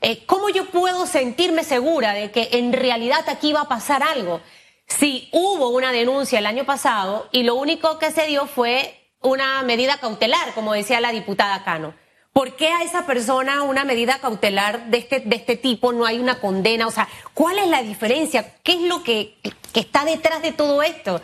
Eh, 0.00 0.24
¿Cómo 0.24 0.48
yo 0.48 0.70
puedo 0.70 1.04
sentirme 1.06 1.64
segura 1.64 2.14
de 2.14 2.30
que 2.30 2.48
en 2.52 2.72
realidad 2.72 3.28
aquí 3.28 3.52
va 3.52 3.62
a 3.62 3.68
pasar 3.68 4.02
algo? 4.02 4.40
Si 4.86 5.28
hubo 5.32 5.68
una 5.68 5.92
denuncia 5.92 6.38
el 6.38 6.46
año 6.46 6.64
pasado 6.64 7.28
y 7.30 7.42
lo 7.42 7.56
único 7.56 7.98
que 7.98 8.10
se 8.10 8.26
dio 8.26 8.46
fue 8.46 9.06
una 9.20 9.62
medida 9.64 9.98
cautelar, 9.98 10.54
como 10.54 10.72
decía 10.72 10.98
la 11.00 11.12
diputada 11.12 11.62
Cano. 11.62 11.92
¿Por 12.32 12.56
qué 12.56 12.68
a 12.68 12.82
esa 12.82 13.04
persona 13.06 13.62
una 13.62 13.84
medida 13.84 14.20
cautelar 14.20 14.86
de 14.86 14.98
este, 14.98 15.20
de 15.20 15.36
este 15.36 15.56
tipo 15.56 15.92
no 15.92 16.06
hay 16.06 16.18
una 16.18 16.40
condena? 16.40 16.86
O 16.86 16.90
sea, 16.90 17.08
¿cuál 17.34 17.58
es 17.58 17.68
la 17.68 17.82
diferencia? 17.82 18.54
¿Qué 18.62 18.72
es 18.72 18.82
lo 18.82 19.02
que, 19.02 19.36
que 19.72 19.80
está 19.80 20.04
detrás 20.04 20.42
de 20.42 20.52
todo 20.52 20.82
esto? 20.82 21.20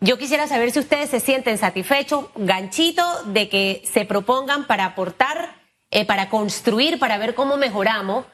Yo 0.00 0.18
quisiera 0.18 0.46
saber 0.46 0.70
si 0.70 0.80
ustedes 0.80 1.10
se 1.10 1.20
sienten 1.20 1.58
satisfechos, 1.58 2.26
ganchito, 2.34 3.02
de 3.24 3.48
que 3.48 3.82
se 3.90 4.04
propongan 4.04 4.66
para 4.66 4.84
aportar, 4.84 5.62
eh, 5.90 6.04
para 6.04 6.28
construir, 6.28 6.98
para 6.98 7.16
ver 7.18 7.34
cómo 7.34 7.56
mejoramos, 7.56 8.26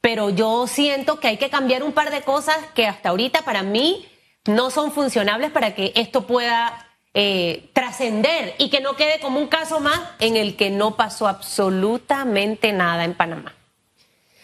pero 0.00 0.30
yo 0.30 0.66
siento 0.66 1.20
que 1.20 1.28
hay 1.28 1.36
que 1.36 1.50
cambiar 1.50 1.82
un 1.82 1.92
par 1.92 2.10
de 2.10 2.22
cosas 2.22 2.56
que 2.74 2.86
hasta 2.86 3.10
ahorita 3.10 3.42
para 3.42 3.62
mí 3.62 4.06
no 4.46 4.70
son 4.70 4.92
funcionables 4.92 5.50
para 5.50 5.74
que 5.74 5.92
esto 5.96 6.26
pueda 6.26 6.87
eh, 7.20 7.70
trascender 7.72 8.54
y 8.58 8.70
que 8.70 8.80
no 8.80 8.94
quede 8.94 9.18
como 9.20 9.40
un 9.40 9.48
caso 9.48 9.80
más 9.80 10.00
en 10.20 10.36
el 10.36 10.54
que 10.54 10.70
no 10.70 10.94
pasó 10.94 11.26
absolutamente 11.26 12.72
nada 12.72 13.04
en 13.04 13.14
Panamá. 13.14 13.56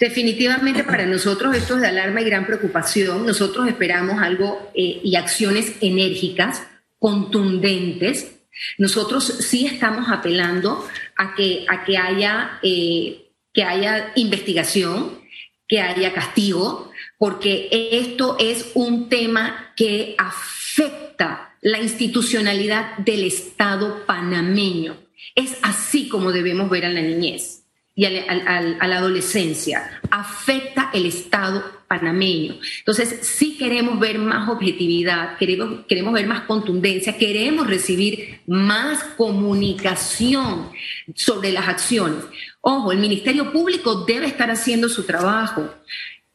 Definitivamente 0.00 0.83
para 0.83 1.07
nosotros 1.07 1.54
esto 1.54 1.76
es 1.76 1.83
de 1.83 1.87
alarma 1.87 2.21
y 2.21 2.25
gran 2.25 2.45
preocupación. 2.45 3.25
Nosotros 3.25 3.69
esperamos 3.69 4.21
algo 4.21 4.73
eh, 4.75 5.00
y 5.04 5.14
acciones 5.14 5.75
enérgicas, 5.83 6.64
contundentes. 6.99 8.40
Nosotros 8.78 9.25
sí 9.25 9.66
estamos 9.66 10.09
apelando 10.11 10.85
a 11.16 11.37
que, 11.37 11.66
a 11.69 11.85
que, 11.85 11.97
haya, 11.97 12.59
eh, 12.61 13.28
que 13.52 13.62
haya 13.62 14.11
investigación, 14.16 15.21
que 15.69 15.81
haya 15.81 16.12
castigo, 16.12 16.90
porque 17.19 17.69
esto 17.93 18.37
es 18.40 18.73
un 18.75 19.09
tema 19.09 19.63
que 19.76 20.14
afecta 20.19 21.54
la 21.61 21.81
institucionalidad 21.81 22.99
del 22.99 23.25
Estado 23.25 24.04
panameño. 24.07 24.97
Es 25.35 25.57
así 25.62 26.09
como 26.09 26.33
debemos 26.33 26.69
ver 26.69 26.85
a 26.85 26.90
la 26.90 27.00
niñez 27.00 27.64
y 27.95 28.04
a 28.04 28.11
la, 28.11 28.97
adolescencia. 28.97 30.00
Afecta 30.11 30.90
el 30.93 31.07
Estado 31.07 31.64
panameño. 31.88 32.57
Entonces, 32.78 33.21
sí 33.23 33.57
queremos 33.57 33.99
ver 34.00 34.19
más 34.19 34.49
objetividad, 34.49 35.38
queremos, 35.38 35.87
queremos 35.87 36.12
ver 36.12 36.26
más 36.26 36.43
contundencia, 36.43 37.16
queremos 37.16 37.66
recibir 37.66 38.40
más 38.47 39.02
comunicación 39.16 40.71
sobre 41.14 41.52
las 41.52 41.69
acciones. 41.69 42.25
Ojo, 42.61 42.93
el 42.93 42.99
Ministerio 42.99 43.52
Público 43.52 44.04
debe 44.04 44.26
estar 44.26 44.50
haciendo 44.50 44.88
su 44.88 45.04
trabajo. 45.04 45.73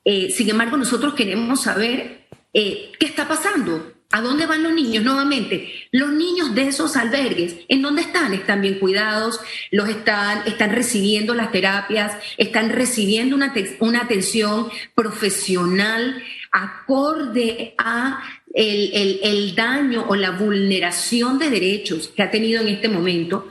Eh, 0.05 0.31
sin 0.31 0.50
embargo, 0.50 0.77
nosotros 0.77 1.13
queremos 1.13 1.63
saber 1.63 2.28
eh, 2.53 2.91
qué 3.00 3.06
está 3.06 3.27
pasando. 3.27 3.94
¿A 4.12 4.22
dónde 4.22 4.48
van 4.48 4.63
los 4.63 4.74
niños? 4.74 5.03
Nuevamente, 5.03 5.72
los 5.91 6.10
niños 6.10 6.56
de 6.56 6.68
esos 6.68 6.96
albergues, 6.98 7.58
¿en 7.68 7.84
dónde 7.84 8.01
están? 8.01 8.34
¿Están 8.34 8.60
bien 8.60 8.79
cuidados? 8.79 9.39
¿Los 9.70 9.88
están, 9.88 10.48
están 10.48 10.72
recibiendo 10.72 11.36
las 11.36 11.51
terapias? 11.51 12.18
¿Están 12.38 12.72
recibiendo 12.72 13.36
una, 13.36 13.53
una 13.82 14.01
atención 14.01 14.70
profesional 14.96 16.24
acorde 16.51 17.75
a 17.77 18.24
el, 18.51 19.20
el 19.22 19.53
daño 19.53 20.08
o 20.10 20.15
la 20.15 20.32
vulneración 20.32 21.38
de 21.38 21.51
derechos 21.51 22.08
que 22.08 22.24
ha 22.24 22.32
tenido 22.32 22.63
en 22.63 22.70
este 22.70 22.89
momento? 22.89 23.48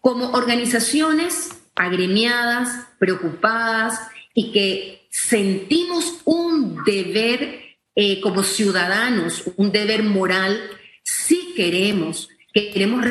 Como 0.00 0.30
organizaciones 0.30 1.50
agremiadas, 1.76 2.88
preocupadas 2.98 4.00
y 4.34 4.50
que 4.50 5.06
sentimos 5.10 6.22
un 6.24 6.82
deber 6.84 7.71
eh, 7.94 8.20
como 8.20 8.42
ciudadanos, 8.42 9.44
un 9.56 9.72
deber 9.72 10.02
moral, 10.02 10.60
si 11.02 11.52
queremos, 11.54 12.28
queremos, 12.52 13.04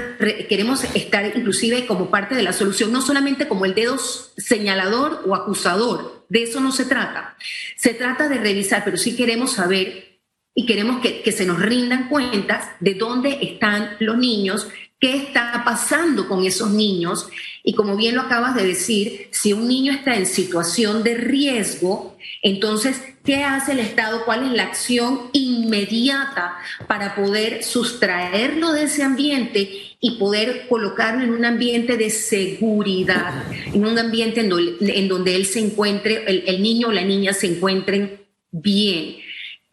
queremos 0.49 0.83
estar 0.95 1.25
inclusive 1.35 1.85
como 1.85 2.09
parte 2.09 2.35
de 2.35 2.43
la 2.43 2.53
solución, 2.53 2.91
no 2.91 3.01
solamente 3.01 3.47
como 3.47 3.65
el 3.65 3.75
dedo 3.75 3.97
señalador 3.97 5.23
o 5.25 5.35
acusador, 5.35 6.25
de 6.29 6.43
eso 6.43 6.59
no 6.61 6.71
se 6.71 6.85
trata. 6.85 7.35
Se 7.75 7.93
trata 7.93 8.29
de 8.29 8.37
revisar, 8.37 8.83
pero 8.83 8.97
sí 8.97 9.15
queremos 9.15 9.53
saber 9.53 10.19
y 10.55 10.65
queremos 10.65 11.01
que, 11.01 11.21
que 11.21 11.31
se 11.31 11.45
nos 11.45 11.59
rindan 11.59 12.09
cuentas 12.09 12.69
de 12.79 12.93
dónde 12.95 13.39
están 13.41 13.97
los 13.99 14.17
niños, 14.17 14.67
qué 14.99 15.15
está 15.15 15.63
pasando 15.65 16.27
con 16.27 16.45
esos 16.45 16.71
niños 16.71 17.27
y 17.63 17.73
como 17.73 17.95
bien 17.95 18.15
lo 18.15 18.21
acabas 18.21 18.55
de 18.55 18.65
decir, 18.65 19.27
si 19.31 19.53
un 19.53 19.67
niño 19.67 19.91
está 19.91 20.15
en 20.15 20.25
situación 20.25 21.03
de 21.03 21.15
riesgo, 21.15 22.17
entonces, 22.41 23.01
¿qué 23.23 23.43
hace 23.43 23.73
el 23.73 23.79
Estado? 23.79 24.25
¿Cuál 24.25 24.43
es 24.45 24.51
la 24.51 24.63
acción 24.63 25.29
inmediata 25.33 26.57
para 26.87 27.15
poder 27.15 27.63
sustraerlo 27.63 28.71
de 28.71 28.83
ese 28.83 29.03
ambiente 29.03 29.69
y 29.99 30.17
poder 30.17 30.67
colocarlo 30.67 31.23
en 31.23 31.31
un 31.31 31.45
ambiente 31.45 31.97
de 31.97 32.09
seguridad, 32.09 33.43
en 33.73 33.85
un 33.85 33.97
ambiente 33.97 34.41
en 34.41 35.07
donde, 35.07 35.35
él 35.35 35.45
se 35.45 35.59
encuentre, 35.59 36.25
el, 36.25 36.61
niño 36.61 36.87
o 36.89 36.91
la 36.91 37.03
niña 37.03 37.33
se 37.33 37.47
encuentren 37.47 38.21
bien? 38.49 39.17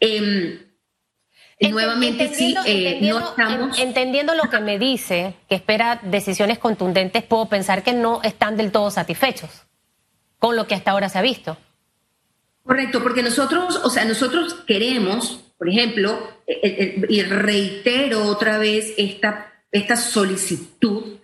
Em, 0.00 0.58
nuevamente 1.70 2.32
sí, 2.34 2.54
eh, 2.66 2.98
no 3.02 3.30
estamos... 3.30 3.78
Entendiendo 3.78 4.34
lo 4.34 4.50
que 4.50 4.60
me 4.60 4.78
dice, 4.78 5.34
que 5.48 5.54
espera 5.54 6.00
decisiones 6.02 6.58
contundentes, 6.58 7.22
puedo 7.22 7.46
pensar 7.46 7.82
que 7.82 7.92
no 7.92 8.20
están 8.22 8.56
del 8.56 8.70
todo 8.70 8.90
satisfechos 8.90 9.50
con 10.38 10.56
lo 10.56 10.66
que 10.66 10.74
hasta 10.74 10.92
ahora 10.92 11.08
se 11.08 11.18
ha 11.18 11.22
visto. 11.22 11.56
Correcto, 12.68 13.02
porque 13.02 13.22
nosotros, 13.22 13.80
o 13.82 13.88
sea, 13.88 14.04
nosotros 14.04 14.52
queremos, 14.66 15.40
por 15.56 15.70
ejemplo, 15.70 16.42
eh, 16.46 16.60
eh, 16.62 17.06
y 17.08 17.22
reitero 17.22 18.26
otra 18.26 18.58
vez 18.58 18.92
esta, 18.98 19.64
esta 19.72 19.96
solicitud, 19.96 21.16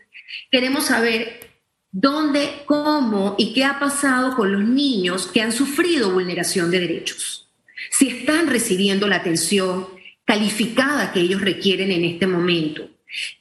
queremos 0.51 0.87
saber 0.87 1.51
dónde, 1.91 2.63
cómo 2.65 3.35
y 3.37 3.53
qué 3.53 3.63
ha 3.63 3.79
pasado 3.79 4.35
con 4.35 4.53
los 4.53 4.65
niños 4.65 5.27
que 5.27 5.43
han 5.43 5.53
sufrido 5.53 6.13
vulneración 6.13 6.71
de 6.71 6.81
derechos. 6.81 7.53
Si 7.91 8.09
están 8.09 8.47
recibiendo 8.47 9.07
la 9.07 9.17
atención 9.17 9.87
calificada 10.25 11.13
que 11.13 11.21
ellos 11.21 11.43
requieren 11.43 11.93
en 11.93 12.07
este 12.07 12.27
momento. 12.27 12.89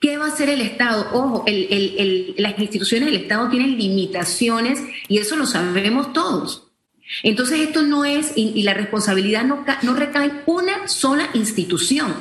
¿Qué 0.01 0.17
va 0.17 0.25
a 0.25 0.33
hacer 0.33 0.49
el 0.49 0.59
Estado? 0.59 1.07
Ojo, 1.13 1.45
las 1.47 2.59
instituciones 2.59 3.05
del 3.05 3.21
Estado 3.21 3.49
tienen 3.49 3.77
limitaciones 3.77 4.81
y 5.07 5.19
eso 5.19 5.37
lo 5.37 5.45
sabemos 5.45 6.11
todos. 6.11 6.72
Entonces 7.21 7.59
esto 7.59 7.83
no 7.83 8.05
es, 8.05 8.33
y, 8.35 8.63
la 8.63 8.73
responsabilidad 8.73 9.43
no, 9.43 9.65
no 9.81 9.93
recae 9.93 10.25
en 10.25 10.41
una 10.45 10.87
sola 10.87 11.29
institución. 11.33 12.13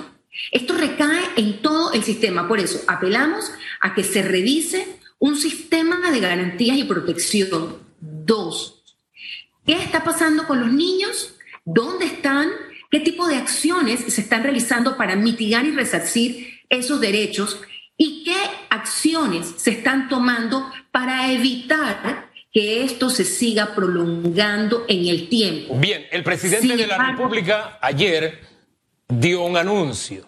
Esto 0.50 0.76
recae 0.76 1.22
en 1.36 1.62
todo 1.62 1.92
el 1.92 2.02
sistema. 2.02 2.48
Por 2.48 2.58
eso 2.58 2.80
apelamos 2.86 3.52
a 3.80 3.94
que 3.94 4.04
se 4.04 4.22
revise 4.22 4.98
un 5.18 5.36
sistema 5.36 6.10
de 6.10 6.20
garantías 6.20 6.76
y 6.76 6.84
protección. 6.84 7.78
Dos, 8.00 8.82
¿qué 9.64 9.74
está 9.74 10.02
pasando 10.04 10.46
con 10.46 10.60
los 10.60 10.72
niños? 10.72 11.34
¿Dónde 11.64 12.06
están? 12.06 12.50
¿Qué 12.90 13.00
tipo 13.00 13.26
de 13.28 13.36
acciones 13.36 14.00
se 14.00 14.20
están 14.20 14.42
realizando 14.42 14.96
para 14.96 15.16
mitigar 15.16 15.64
y 15.64 15.70
resarcir 15.70 16.60
esos 16.68 17.00
derechos? 17.00 17.60
y 17.96 18.24
qué 18.24 18.36
acciones 18.70 19.54
se 19.58 19.70
están 19.70 20.08
tomando 20.08 20.68
para 20.90 21.30
evitar 21.30 22.31
que 22.52 22.84
esto 22.84 23.08
se 23.08 23.24
siga 23.24 23.74
prolongando 23.74 24.84
en 24.86 25.06
el 25.06 25.28
tiempo. 25.28 25.74
Bien, 25.78 26.06
el 26.10 26.22
presidente 26.22 26.76
de 26.76 26.86
la 26.86 26.98
República 26.98 27.78
ayer 27.80 28.40
dio 29.08 29.42
un 29.42 29.56
anuncio 29.56 30.26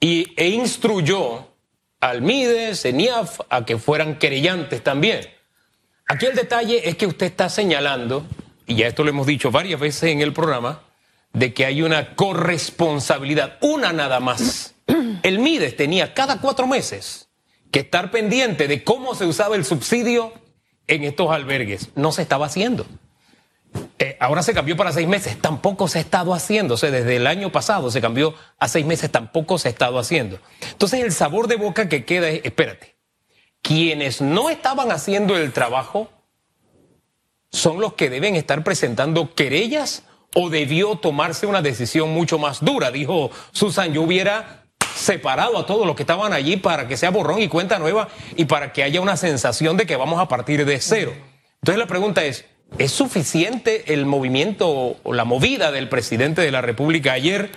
y, 0.00 0.32
e 0.36 0.48
instruyó 0.48 1.48
al 2.00 2.22
MIDES, 2.22 2.84
ENIAF, 2.86 3.40
a 3.50 3.64
que 3.64 3.76
fueran 3.76 4.18
querellantes 4.18 4.82
también. 4.82 5.20
Aquí 6.06 6.26
el 6.26 6.34
detalle 6.34 6.88
es 6.88 6.96
que 6.96 7.06
usted 7.06 7.26
está 7.26 7.50
señalando, 7.50 8.24
y 8.66 8.76
ya 8.76 8.86
esto 8.86 9.04
lo 9.04 9.10
hemos 9.10 9.26
dicho 9.26 9.50
varias 9.50 9.80
veces 9.80 10.04
en 10.04 10.20
el 10.20 10.32
programa, 10.32 10.82
de 11.34 11.52
que 11.52 11.66
hay 11.66 11.82
una 11.82 12.14
corresponsabilidad, 12.14 13.58
una 13.60 13.92
nada 13.92 14.18
más. 14.20 14.74
El 15.22 15.40
MIDES 15.40 15.76
tenía 15.76 16.14
cada 16.14 16.40
cuatro 16.40 16.66
meses 16.66 17.28
que 17.70 17.80
estar 17.80 18.10
pendiente 18.10 18.66
de 18.66 18.82
cómo 18.82 19.14
se 19.14 19.26
usaba 19.26 19.56
el 19.56 19.66
subsidio 19.66 20.32
en 20.88 21.04
estos 21.04 21.30
albergues. 21.30 21.90
No 21.94 22.10
se 22.10 22.22
estaba 22.22 22.46
haciendo. 22.46 22.86
Eh, 23.98 24.16
ahora 24.20 24.42
se 24.42 24.54
cambió 24.54 24.76
para 24.76 24.92
seis 24.92 25.06
meses, 25.06 25.38
tampoco 25.40 25.88
se 25.88 25.98
ha 25.98 26.00
estado 26.00 26.34
haciendo. 26.34 26.74
O 26.74 26.76
sea, 26.76 26.90
desde 26.90 27.16
el 27.16 27.26
año 27.26 27.52
pasado 27.52 27.90
se 27.90 28.00
cambió 28.00 28.34
a 28.58 28.68
seis 28.68 28.86
meses, 28.86 29.10
tampoco 29.10 29.58
se 29.58 29.68
ha 29.68 29.70
estado 29.70 29.98
haciendo. 29.98 30.40
Entonces 30.70 31.02
el 31.02 31.12
sabor 31.12 31.46
de 31.48 31.56
boca 31.56 31.88
que 31.88 32.04
queda 32.04 32.28
es, 32.28 32.40
espérate, 32.44 32.96
quienes 33.62 34.20
no 34.20 34.50
estaban 34.50 34.90
haciendo 34.90 35.36
el 35.36 35.52
trabajo 35.52 36.10
son 37.50 37.80
los 37.80 37.94
que 37.94 38.10
deben 38.10 38.36
estar 38.36 38.62
presentando 38.64 39.34
querellas 39.34 40.04
o 40.34 40.50
debió 40.50 40.96
tomarse 40.96 41.46
una 41.46 41.62
decisión 41.62 42.10
mucho 42.10 42.38
más 42.38 42.64
dura. 42.64 42.90
Dijo 42.90 43.30
Susan, 43.52 43.92
yo 43.92 44.02
hubiera 44.02 44.67
separado 44.98 45.58
a 45.58 45.66
todos 45.66 45.86
los 45.86 45.96
que 45.96 46.02
estaban 46.02 46.32
allí 46.32 46.56
para 46.56 46.88
que 46.88 46.96
sea 46.96 47.10
borrón 47.10 47.40
y 47.40 47.48
cuenta 47.48 47.78
nueva 47.78 48.08
y 48.36 48.44
para 48.44 48.72
que 48.72 48.82
haya 48.82 49.00
una 49.00 49.16
sensación 49.16 49.76
de 49.76 49.86
que 49.86 49.96
vamos 49.96 50.20
a 50.20 50.28
partir 50.28 50.64
de 50.64 50.80
cero. 50.80 51.12
Entonces 51.62 51.78
la 51.78 51.86
pregunta 51.86 52.24
es, 52.24 52.44
¿es 52.78 52.92
suficiente 52.92 53.92
el 53.94 54.06
movimiento 54.06 54.96
o 55.02 55.12
la 55.12 55.24
movida 55.24 55.70
del 55.72 55.88
presidente 55.88 56.42
de 56.42 56.50
la 56.50 56.60
República 56.60 57.12
ayer 57.12 57.50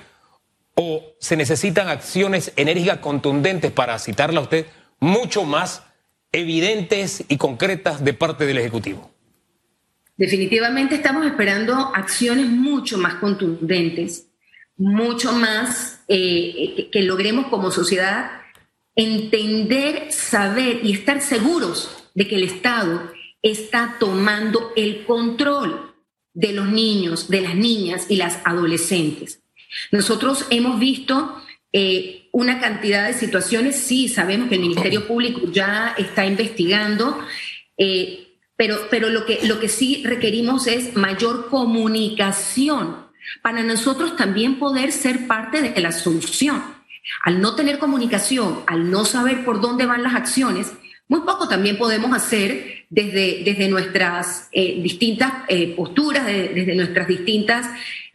o 0.76 1.04
se 1.20 1.36
necesitan 1.36 1.90
acciones 1.90 2.54
enérgicas 2.56 3.00
contundentes 3.00 3.72
para 3.72 4.00
citarla 4.00 4.40
a 4.40 4.44
usted 4.44 4.66
mucho 5.00 5.44
más 5.44 5.84
evidentes 6.32 7.26
y 7.28 7.38
concretas 7.38 8.04
de 8.04 8.14
parte 8.14 8.46
del 8.46 8.58
Ejecutivo? 8.58 9.12
Definitivamente 10.18 10.96
estamos 10.96 11.26
esperando 11.26 11.92
acciones 11.96 12.46
mucho 12.46 12.98
más 12.98 13.16
contundentes, 13.16 14.31
mucho 14.78 15.32
más 15.34 16.04
eh, 16.08 16.90
que 16.92 17.02
logremos 17.04 17.48
como 17.48 17.72
sociedad 17.72 18.32
entender, 18.96 20.12
saber 20.12 20.82
y 20.84 20.94
estar 20.94 21.22
seguros 21.22 22.10
de 22.14 22.28
que 22.28 22.36
el 22.36 22.44
Estado 22.44 23.12
está 23.42 23.98
tomando 24.00 24.72
el 24.76 25.06
control 25.06 25.94
de 26.34 26.54
los 26.54 26.68
niños, 26.68 27.30
de 27.30 27.42
las 27.42 27.56
niñas 27.56 28.06
y 28.10 28.16
las 28.18 28.40
adolescentes. 28.46 29.42
Nosotros 29.92 30.46
hemos 30.50 30.80
visto 30.80 31.42
eh, 31.74 32.28
una 32.32 32.60
cantidad 32.60 33.08
de 33.08 33.14
situaciones, 33.14 33.78
sí, 33.78 34.08
sabemos 34.08 34.50
que 34.50 34.56
el 34.56 34.62
Ministerio 34.62 35.08
Público 35.08 35.42
ya 35.52 35.96
está 35.98 36.26
investigando. 36.26 37.18
Eh, 37.78 38.28
pero, 38.56 39.10
lo, 39.10 39.26
que, 39.26 39.40
lo 39.48 39.60
que 39.60 39.70
sí 39.70 40.04
requerimos 40.06 40.68
es 40.68 40.96
mayor 40.96 41.50
comunicación 41.50 43.08
para 43.42 43.64
nosotros 43.64 44.16
también 44.16 44.60
poder 44.60 44.92
ser 44.92 45.28
parte 45.28 45.62
de 45.62 45.82
la 45.82 45.92
solución. 45.92 46.64
Al 47.24 47.42
no 47.42 47.56
tener 47.56 47.80
comunicación, 47.80 48.64
al 48.68 48.92
no 48.92 49.06
saber 49.06 49.44
por 49.44 49.60
dónde 49.60 49.86
van 49.86 50.04
las 50.04 50.16
acciones, 50.16 50.74
muy 51.08 51.22
poco 51.22 51.48
también 51.48 51.78
podemos 51.78 52.16
hacer 52.16 52.86
desde, 52.90 53.44
desde 53.44 53.68
nuestras 53.68 54.48
eh, 54.52 54.82
distintas 54.82 55.34
eh, 55.48 55.74
posturas, 55.76 56.26
desde 56.26 56.76
nuestras 56.76 57.08
distintas, 57.08 57.68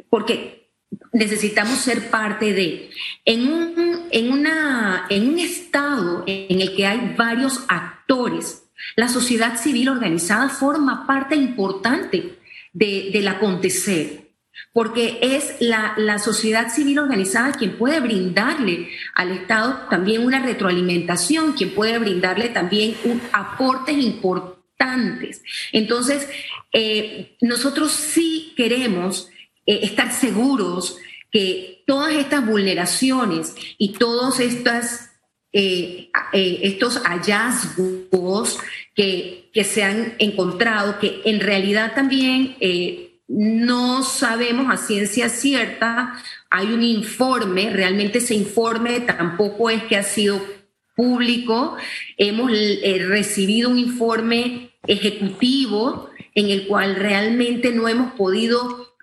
porque 0.09 0.71
necesitamos 1.13 1.79
ser 1.79 2.09
parte 2.09 2.53
de. 2.53 2.91
En 3.25 3.53
un, 3.53 4.07
en, 4.11 4.33
una, 4.33 5.07
en 5.11 5.29
un 5.29 5.39
estado 5.39 6.25
en 6.27 6.61
el 6.61 6.75
que 6.75 6.87
hay 6.87 7.15
varios 7.17 7.65
actores, 7.69 8.65
la 8.97 9.09
sociedad 9.09 9.59
civil 9.59 9.89
organizada 9.89 10.49
forma 10.49 11.07
parte 11.07 11.35
importante 11.35 12.39
del 12.73 13.29
acontecer, 13.29 14.26
porque 14.73 15.19
es 15.23 15.57
la, 15.61 15.95
la, 15.97 16.19
sociedad 16.19 16.69
civil 16.73 16.99
organizada 16.99 17.53
quien 17.53 17.77
puede 17.77 18.01
brindarle 18.01 18.89
al 19.15 19.33
Estado 19.33 19.87
también 19.91 20.25
una 20.25 20.45
retroalimentación, 20.45 21.53
quien 21.53 21.71
puede 21.71 21.99
brindarle 21.99 22.49
también 22.49 22.95
un, 23.05 23.21
aportes 23.33 23.97
importantes. 23.97 25.43
Entonces, 25.73 26.29
eh, 26.73 27.37
nosotros 27.41 27.93
sí 27.93 28.53
queremos 28.57 29.31
eh, 29.67 29.81
estar 29.83 30.13
seguros 30.13 30.99
que 31.31 31.83
todas 31.87 32.15
estas 32.15 32.47
vulneraciones 32.47 33.55
y 33.79 33.93
todas 33.95 34.41
estas 34.41 35.11
eh, 35.59 36.11
eh, 36.35 36.61
estos 36.65 36.99
hallazgos 36.99 38.59
que, 38.95 39.49
que, 39.55 39.65
se 39.65 39.83
han 39.83 40.15
encontrado, 40.19 40.99
que 40.99 41.23
en 41.25 41.41
realidad 41.41 41.95
también 41.95 42.57
eh, 42.61 43.06
no 43.29 44.03
sabemos 44.03 44.73
a 44.73 44.77
ciencia 44.77 45.29
cierta, 45.29 46.15
hay 46.51 46.67
un 46.73 46.83
informe, 46.83 47.71
realmente 47.71 48.19
ese 48.19 48.35
informe 48.35 49.01
tampoco 49.01 49.69
es 49.71 49.83
que 49.85 49.97
ha 49.97 50.03
sido 50.03 50.41
público, 50.95 51.77
hemos 52.17 52.51
recibido 52.51 53.69
un 53.69 53.79
informe 53.79 54.71
ejecutivo 54.87 56.11
en 56.35 56.51
el 56.51 56.67
cual 56.67 56.97
realmente 56.97 57.73
no 57.73 57.89
hemos 57.89 58.13
podido 58.13 58.95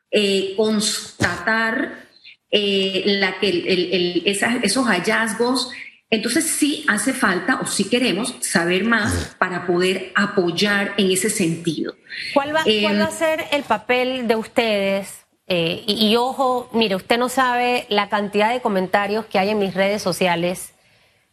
constatar 0.55 2.07
la 2.51 3.39
que 3.39 4.23
esos 4.25 4.85
hallazgos 4.85 5.71
entonces 6.13 6.45
sí 6.45 6.85
hace 6.87 7.11
falta 7.11 7.59
o 7.59 7.65
sí 7.65 7.89
queremos 7.89 8.35
saber 8.41 8.83
más 8.83 9.35
para 9.39 9.65
poder 9.65 10.11
apoyar 10.13 10.93
en 10.97 11.09
ese 11.09 11.31
sentido. 11.31 11.95
¿Cuál 12.35 12.55
va, 12.55 12.59
a 12.59 13.11
ser 13.11 13.45
el 13.51 13.63
papel 13.63 14.27
de 14.27 14.35
ustedes? 14.35 15.25
Eh, 15.47 15.83
y, 15.87 16.15
ojo, 16.15 16.69
mire, 16.71 16.95
usted 16.95 17.17
no 17.17 17.29
sabe 17.29 17.87
la 17.89 18.09
cantidad 18.09 18.53
de 18.53 18.61
comentarios 18.61 19.25
que 19.25 19.39
hay 19.39 19.49
en 19.49 19.57
mis 19.57 19.73
redes 19.73 20.03
sociales 20.03 20.73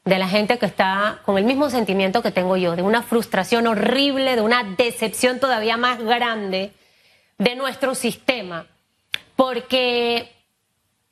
de 0.06 0.18
la 0.18 0.28
gente 0.28 0.58
que 0.58 0.64
está 0.64 1.20
con 1.26 1.36
el 1.36 1.44
mismo 1.44 1.68
sentimiento 1.68 2.22
que 2.22 2.30
tengo 2.30 2.56
yo, 2.56 2.74
de 2.74 2.80
una 2.80 3.02
frustración 3.02 3.66
horrible, 3.66 4.34
de 4.34 4.40
una 4.40 4.64
decepción 4.64 5.40
todavía 5.40 5.76
más 5.76 6.02
grande 6.02 6.72
de 7.36 7.54
nuestro 7.54 7.94
sistema. 7.94 8.66
Porque 9.36 10.32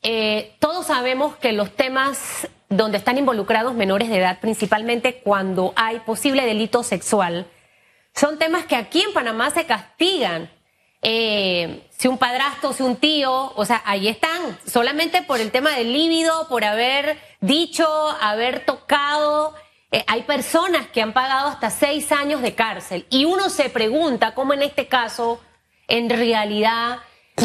eh, 0.00 0.54
todos 0.59 0.87
sabemos 0.87 1.37
que 1.37 1.52
los 1.52 1.70
temas 1.76 2.48
donde 2.68 2.98
están 2.98 3.18
involucrados 3.18 3.74
menores 3.74 4.09
de 4.09 4.18
edad, 4.18 4.40
principalmente 4.40 5.20
cuando 5.20 5.72
hay 5.76 6.00
posible 6.00 6.44
delito 6.44 6.83
sexual, 6.83 7.46
son 8.14 8.38
temas 8.38 8.66
que 8.66 8.76
aquí 8.76 9.00
en 9.02 9.12
Panamá 9.12 9.50
se 9.50 9.64
castigan. 9.64 10.50
Eh, 11.00 11.88
si 11.96 12.09
un 12.09 12.18
padrastro, 12.18 12.72
si 12.72 12.83
un 12.83 12.96
tío, 12.96 13.52
o 13.54 13.64
sea, 13.64 13.83
ahí 13.85 14.09
están, 14.09 14.59
solamente 14.66 15.22
por 15.22 15.40
el 15.40 15.52
tema 15.52 15.70
del 15.76 15.92
líbido, 15.92 16.48
por 16.48 16.64
haber 16.64 17.18
dicho, 17.40 17.87
haber 18.20 18.64
tocado. 18.64 19.54
Eh, 19.92 20.04
hay 20.07 20.22
personas 20.22 20.88
que 20.88 21.00
han 21.00 21.12
pagado 21.12 21.48
hasta 21.48 21.70
seis 21.70 22.11
años 22.12 22.42
de 22.42 22.54
cárcel 22.54 23.07
y 23.09 23.24
uno 23.24 23.48
se 23.48 23.70
pregunta 23.70 24.35
cómo 24.35 24.52
en 24.52 24.62
este 24.62 24.88
caso, 24.88 25.40
en 25.87 26.11
realidad, 26.11 26.98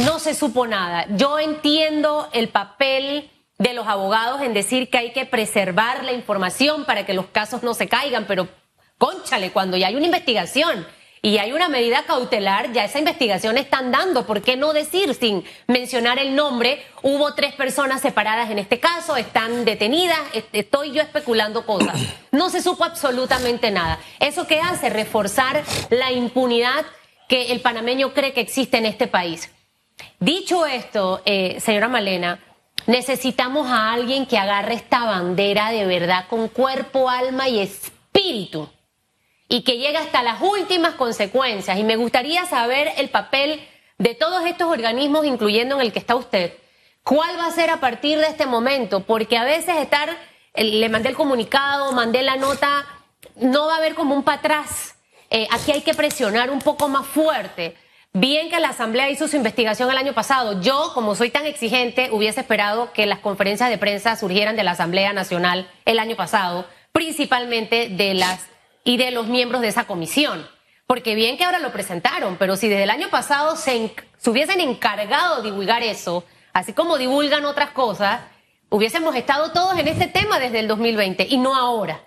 no 0.03 0.19
se 0.19 0.33
supo 0.33 0.65
nada. 0.65 1.05
Yo 1.09 1.39
entiendo 1.39 2.29
el 2.33 2.49
papel 2.49 3.29
de 3.63 3.73
los 3.73 3.88
abogados 3.88 4.41
en 4.41 4.54
decir 4.54 4.89
que 4.89 4.97
hay 4.97 5.13
que 5.13 5.26
preservar 5.26 6.04
la 6.04 6.12
información 6.12 6.84
para 6.84 7.06
que 7.06 7.13
los 7.13 7.28
casos 7.28 7.63
no 7.63 7.73
se 7.73 7.88
caigan, 7.88 8.26
pero 8.28 8.49
conchale, 8.97 9.52
cuando 9.52 9.78
ya 9.78 9.88
hay 9.88 9.95
una 9.95 10.06
investigación 10.06 10.86
y 11.21 11.38
hay 11.38 11.54
una 11.54 11.69
medida 11.69 12.04
cautelar, 12.06 12.73
ya 12.73 12.84
esa 12.84 12.99
investigación 12.99 13.58
están 13.58 13.89
dando. 13.89 14.26
¿Por 14.26 14.41
qué 14.41 14.58
no 14.58 14.73
decir 14.73 15.15
sin 15.15 15.45
mencionar 15.67 16.19
el 16.19 16.36
nombre? 16.36 16.84
Hubo 17.04 17.34
tres 17.36 17.54
personas 17.54 18.02
separadas 18.02 18.52
en 18.52 18.60
este 18.60 18.82
caso, 18.82 19.15
están 19.15 19.63
detenidas, 19.63 20.19
estoy 20.52 20.91
yo 20.91 21.02
especulando 21.02 21.65
cosas. 21.65 21.97
No 22.34 22.49
se 22.49 22.63
supo 22.63 22.84
absolutamente 22.84 23.69
nada. 23.69 23.99
¿Eso 24.19 24.47
qué 24.47 24.60
hace? 24.60 24.89
Reforzar 24.89 25.63
la 25.91 26.12
impunidad 26.12 26.84
que 27.30 27.52
el 27.52 27.62
panameño 27.62 28.12
cree 28.12 28.34
que 28.34 28.41
existe 28.41 28.78
en 28.78 28.88
este 28.88 29.06
país. 29.06 29.52
Dicho 30.19 30.65
esto, 30.65 31.21
eh, 31.26 31.60
señora 31.60 31.89
Malena, 31.89 32.39
Necesitamos 32.86 33.67
a 33.67 33.93
alguien 33.93 34.26
que 34.26 34.38
agarre 34.38 34.74
esta 34.74 35.06
bandera 35.06 35.72
de 35.72 35.86
verdad 35.86 36.26
con 36.30 36.50
cuerpo, 36.50 37.10
alma 37.10 37.48
y 37.48 37.60
espíritu 37.60 38.69
y 39.48 39.62
que 39.62 39.78
llegue 39.78 39.98
hasta 39.98 40.24
las 40.24 40.41
últimas 40.41 40.96
consecuencias. 40.96 41.78
Y 41.78 41.84
me 41.84 41.96
gustaría 41.96 42.46
saber 42.46 42.91
el 42.98 43.10
papel 43.10 43.62
de 43.98 44.15
todos 44.15 44.46
estos 44.46 44.67
organismos, 44.67 45.26
incluyendo 45.26 45.76
en 45.76 45.82
el 45.82 45.93
que 45.93 46.00
está 46.00 46.15
usted. 46.15 46.54
¿Cuál 47.04 47.38
va 47.38 47.48
a 47.48 47.52
ser 47.52 47.69
a 47.69 47.80
partir 47.80 48.17
de 48.17 48.28
este 48.28 48.46
momento? 48.46 49.02
Porque 49.02 49.38
a 49.38 49.43
veces 49.43 49.78
estar 49.78 50.17
le 50.56 50.89
mandé 50.89 51.10
el 51.10 51.15
comunicado, 51.15 51.91
mandé 51.91 52.22
la 52.22 52.36
nota, 52.36 52.86
no 53.36 53.67
va 53.67 53.76
a 53.76 53.78
haber 53.78 53.96
como 53.96 54.15
un 54.15 54.24
para 54.24 54.38
atrás. 54.38 54.96
Eh, 55.30 55.48
aquí 55.52 55.72
hay 55.72 55.82
que 55.82 55.93
presionar 55.93 56.50
un 56.52 56.60
poco 56.60 56.88
más 56.89 57.06
fuerte. 57.06 57.76
Bien 58.15 58.52
que 58.52 58.60
la 58.60 58.69
Asamblea 58.69 59.10
hizo 59.10 59.28
su 59.28 59.38
investigación 59.38 59.89
el 59.89 59.97
año 59.97 60.13
pasado. 60.13 60.62
Yo, 60.62 60.91
como 60.93 61.15
soy 61.15 61.32
tan 61.32 61.47
exigente, 61.47 62.10
hubiese 62.12 62.41
esperado 62.41 62.93
que 62.93 63.08
las 63.08 63.17
conferencias 63.17 63.71
de 63.71 63.80
prensa 63.80 64.15
surgieran 64.15 64.56
de 64.56 64.63
la 64.63 64.71
Asamblea 64.71 65.13
Nacional 65.13 65.67
el 65.86 65.97
año 65.97 66.15
pasado, 66.15 66.67
principalmente 66.91 67.89
de 67.89 68.13
las 68.13 68.45
y 68.84 68.97
de 68.97 69.10
los 69.10 69.26
miembros 69.26 69.62
de 69.62 69.69
esa 69.69 69.86
comisión. 69.86 70.47
Porque 70.86 71.15
bien 71.15 71.38
que 71.38 71.43
ahora 71.43 71.58
lo 71.58 71.71
presentaron, 71.71 72.38
pero 72.38 72.56
si 72.56 72.69
desde 72.69 72.84
el 72.84 72.91
año 72.91 73.10
pasado 73.10 73.56
se, 73.56 73.95
se 74.17 74.30
hubiesen 74.30 74.60
encargado 74.60 75.38
de 75.38 75.49
divulgar 75.49 75.82
eso, 75.82 76.23
así 76.54 76.71
como 76.71 76.99
divulgan 76.99 77.45
otras 77.45 77.71
cosas, 77.71 78.21
hubiésemos 78.69 79.15
estado 79.15 79.54
todos 79.54 79.80
en 79.80 79.88
este 79.88 80.06
tema 80.06 80.38
desde 80.38 80.60
el 80.60 80.67
2020 80.67 81.26
y 81.32 81.38
no 81.38 81.56
ahora. 81.56 82.04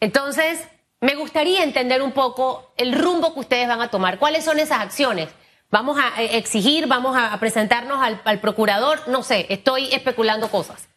Entonces, 0.00 0.66
me 1.02 1.16
gustaría 1.16 1.64
entender 1.64 2.00
un 2.00 2.12
poco 2.12 2.72
el 2.78 2.94
rumbo 2.94 3.34
que 3.34 3.40
ustedes 3.40 3.68
van 3.68 3.82
a 3.82 3.90
tomar. 3.90 4.18
¿Cuáles 4.18 4.42
son 4.42 4.58
esas 4.58 4.80
acciones? 4.80 5.28
¿Vamos 5.70 5.98
a 5.98 6.22
eh, 6.22 6.36
exigir, 6.36 6.86
vamos 6.88 7.16
a 7.16 7.38
presentarnos 7.38 7.98
al, 8.24 8.40
procurador? 8.40 8.98
No 9.08 9.22
sé, 9.22 9.46
estoy 9.48 9.86
especulando 9.92 10.48
cosas. 10.48 10.88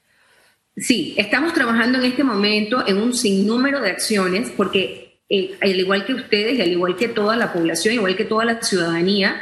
Sí, 0.75 1.13
estamos 1.17 1.53
trabajando 1.53 1.99
en 1.99 2.05
este 2.05 2.23
momento 2.23 2.83
en 2.87 2.97
un 2.97 3.13
sinnúmero 3.13 3.79
de 3.79 3.91
acciones 3.91 4.51
porque 4.57 5.21
eh, 5.29 5.55
al 5.61 5.79
igual 5.79 6.05
que 6.05 6.15
ustedes 6.15 6.59
al 6.59 6.69
igual 6.69 6.95
que 6.95 7.07
toda 7.07 7.35
la 7.35 7.53
población, 7.53 7.93
igual 7.93 8.15
que 8.15 8.25
toda 8.25 8.45
la 8.45 8.61
ciudadanía, 8.61 9.39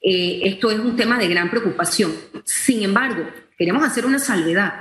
eh, 0.00 0.40
esto 0.44 0.72
es 0.72 0.80
un 0.80 0.96
tema 0.96 1.18
de 1.18 1.28
gran 1.28 1.48
preocupación. 1.50 2.12
Sin 2.44 2.82
embargo, 2.82 3.24
queremos 3.56 3.84
hacer 3.84 4.04
una 4.04 4.18
salvedad. 4.18 4.72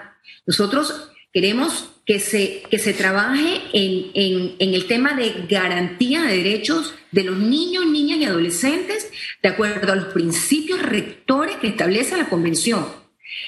Nosotros 0.47 1.11
queremos 1.31 2.01
que 2.05 2.19
se, 2.19 2.63
que 2.71 2.79
se 2.79 2.93
trabaje 2.93 3.61
en, 3.73 4.55
en, 4.59 4.73
el 4.73 4.87
tema 4.87 5.13
de 5.13 5.45
garantía 5.47 6.23
de 6.23 6.37
derechos 6.37 6.95
de 7.11 7.23
los 7.23 7.37
niños, 7.37 7.85
niñas 7.85 8.19
y 8.19 8.25
adolescentes 8.25 9.11
de 9.41 9.49
acuerdo 9.49 9.91
a 9.91 9.95
los 9.95 10.13
principios 10.13 10.81
rectores 10.81 11.57
que 11.57 11.67
establece 11.67 12.17
la 12.17 12.29
Convención. 12.29 12.85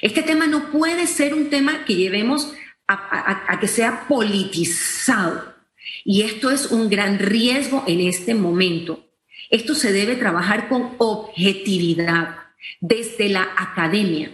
Este 0.02 0.22
tema 0.22 0.46
no 0.46 0.70
puede 0.70 1.06
ser 1.06 1.34
un 1.34 1.50
tema 1.50 1.84
que 1.84 1.94
llevemos 1.94 2.52
a, 2.86 3.58
que 3.60 3.68
sea 3.68 4.06
politizado. 4.08 5.54
Y 6.04 6.22
esto 6.22 6.50
es 6.50 6.66
un 6.66 6.90
gran 6.90 7.18
riesgo 7.18 7.84
en 7.86 8.00
este 8.00 8.34
momento. 8.34 9.06
Esto 9.50 9.74
se 9.74 9.92
debe 9.92 10.16
trabajar 10.16 10.68
con 10.68 10.94
objetividad 10.98 12.36
desde 12.80 13.28
la 13.28 13.48
academia. 13.56 14.30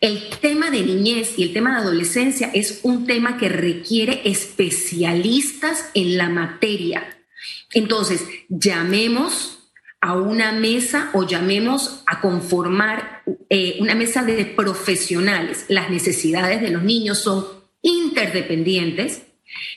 El 0.00 0.28
tema 0.40 0.70
de 0.70 0.82
niñez 0.82 1.38
y 1.38 1.42
el 1.42 1.52
tema 1.52 1.72
de 1.72 1.82
adolescencia 1.82 2.50
es 2.54 2.80
un 2.82 3.06
tema 3.06 3.36
que 3.36 3.48
requiere 3.48 4.22
especialistas 4.24 5.90
en 5.94 6.16
la 6.16 6.28
materia. 6.28 7.17
Entonces, 7.72 8.24
llamemos 8.48 9.58
a 10.00 10.14
una 10.14 10.52
mesa 10.52 11.10
o 11.12 11.26
llamemos 11.26 12.02
a 12.06 12.20
conformar 12.20 13.22
eh, 13.50 13.78
una 13.80 13.94
mesa 13.94 14.22
de 14.22 14.44
profesionales. 14.44 15.66
Las 15.68 15.90
necesidades 15.90 16.60
de 16.60 16.70
los 16.70 16.82
niños 16.82 17.18
son 17.18 17.46
interdependientes. 17.82 19.22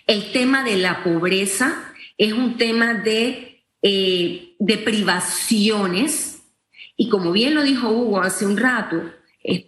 El 0.06 0.32
tema 0.32 0.64
de 0.64 0.78
la 0.78 1.04
pobreza 1.04 1.94
es 2.18 2.34
un 2.34 2.58
tema 2.58 2.94
de, 2.94 3.64
eh, 3.82 4.56
de 4.60 4.78
privaciones. 4.78 6.44
Y 6.96 7.10
como 7.10 7.32
bien 7.32 7.56
lo 7.56 7.64
dijo 7.64 7.90
Hugo 7.90 8.22
hace 8.22 8.46
un 8.46 8.58
rato, 8.58 9.02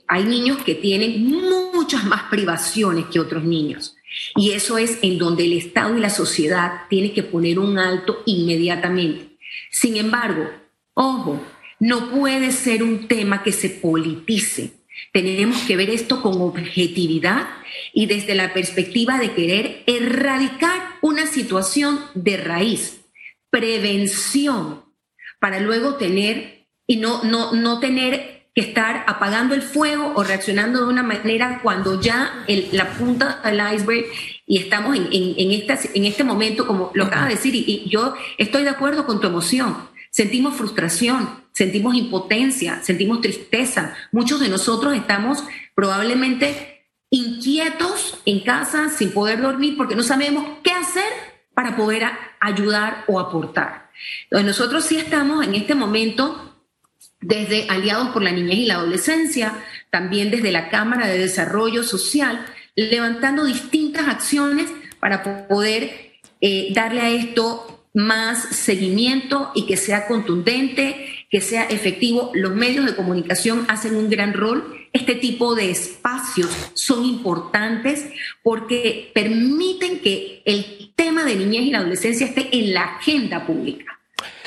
hay 0.08 0.24
niños 0.26 0.58
que 0.64 0.76
tienen 0.76 1.26
muchas 1.74 2.04
más 2.04 2.24
privaciones 2.30 3.06
que 3.06 3.20
otros 3.20 3.44
niños. 3.44 3.96
Y 4.36 4.52
eso 4.52 4.78
es 4.78 5.00
en 5.02 5.18
donde 5.18 5.46
el 5.46 5.54
Estado 5.54 5.98
y 5.98 6.02
la 6.02 6.10
sociedad 6.10 6.84
tienen 6.90 7.14
que 7.14 7.24
poner 7.24 7.60
un 7.60 7.78
alto 7.78 8.24
inmediatamente. 8.26 9.38
Sin 9.70 9.98
embargo, 9.98 10.50
ojo, 10.94 11.42
no 11.80 12.10
puede 12.12 12.52
ser 12.52 12.84
un 12.84 13.08
tema 13.08 13.44
que 13.44 13.52
se 13.52 13.70
politice. 13.70 14.72
Tenemos 15.12 15.62
que 15.64 15.76
ver 15.76 15.90
esto 15.90 16.22
con 16.22 16.42
objetividad 16.42 17.48
y 17.94 18.06
desde 18.06 18.36
la 18.36 18.54
perspectiva 18.54 19.20
de 19.20 19.34
querer 19.34 19.84
erradicar 19.88 20.98
una 21.02 21.28
situación 21.28 22.00
de 22.14 22.38
raíz, 22.38 23.02
prevención, 23.50 24.86
para 25.40 25.60
luego 25.60 25.96
tener 25.96 26.68
y 26.88 26.98
no, 26.98 27.24
no, 27.24 27.54
no 27.54 27.80
tener 27.80 28.33
que 28.56 28.62
estar 28.62 29.04
apagando 29.08 29.56
el 29.56 29.64
fuego 29.64 30.14
o 30.16 30.24
reaccionando 30.24 30.80
de 30.80 30.92
una 30.92 31.02
manera 31.02 31.60
cuando 31.64 32.00
ya 32.00 32.46
la 32.72 32.92
punta 32.92 33.42
del 33.44 33.62
iceberg 33.74 34.06
y 34.46 34.60
estamos 34.60 34.96
en, 34.96 35.08
en, 35.12 36.06
este 36.06 36.24
momento, 36.24 36.68
como 36.68 36.92
lo 36.94 37.06
acaba 37.06 37.28
de 37.28 37.36
decir, 37.36 37.56
y, 37.56 37.90
yo 37.90 38.14
estoy 38.38 38.64
de 38.64 38.70
acuerdo 38.70 39.06
con 39.06 39.20
tu 39.20 39.28
emoción. 39.28 39.90
Sentimos 40.12 40.56
frustración, 40.56 41.44
sentimos 41.54 41.96
impotencia, 41.96 42.84
sentimos 42.84 43.22
tristeza. 43.22 43.96
Muchos 44.12 44.40
de 44.40 44.50
nosotros 44.50 44.96
estamos 44.96 45.44
probablemente 45.74 46.88
inquietos 47.10 48.20
en 48.26 48.42
casa 48.42 48.90
sin 48.90 49.12
poder 49.12 49.42
dormir 49.42 49.76
porque 49.78 49.96
no 49.96 50.04
sabemos 50.04 50.46
qué 50.64 50.72
hacer 50.72 51.12
para 51.56 51.76
poder 51.76 52.04
ayudar 52.40 53.06
o 53.08 53.20
aportar. 53.20 53.90
Entonces 54.26 54.46
nosotros 54.46 54.86
sí 54.86 54.98
estamos 54.98 55.46
en 55.46 55.56
este 55.56 55.74
momento 55.74 56.53
desde 57.24 57.68
Aliados 57.70 58.10
por 58.10 58.22
la 58.22 58.32
Niñez 58.32 58.60
y 58.60 58.66
la 58.66 58.76
Adolescencia, 58.76 59.64
también 59.90 60.30
desde 60.30 60.52
la 60.52 60.70
Cámara 60.70 61.08
de 61.08 61.18
Desarrollo 61.18 61.84
Social, 61.84 62.46
levantando 62.76 63.46
distintas 63.46 64.08
acciones 64.08 64.70
para 65.00 65.48
poder 65.48 66.14
eh, 66.42 66.70
darle 66.74 67.02
a 67.02 67.10
esto 67.10 67.86
más 67.94 68.40
seguimiento 68.56 69.52
y 69.54 69.66
que 69.66 69.78
sea 69.78 70.08
contundente, 70.08 71.08
que 71.30 71.42
sea 71.42 71.64
efectivo. 71.66 72.32
Los 72.34 72.56
medios 72.56 72.86
de 72.86 72.96
comunicación 72.96 73.66
hacen 73.70 73.96
un 73.96 74.10
gran 74.10 74.34
rol. 74.34 74.88
Este 74.92 75.16
tipo 75.16 75.56
de 75.56 75.72
espacios 75.72 76.50
son 76.74 77.06
importantes 77.06 78.06
porque 78.42 79.12
permiten 79.14 80.00
que 80.00 80.42
el 80.46 80.94
tema 80.96 81.24
de 81.24 81.36
niñez 81.36 81.64
y 81.64 81.72
la 81.72 81.80
adolescencia 81.80 82.28
esté 82.28 82.50
en 82.52 82.74
la 82.74 82.84
agenda 82.96 83.46
pública. 83.46 84.00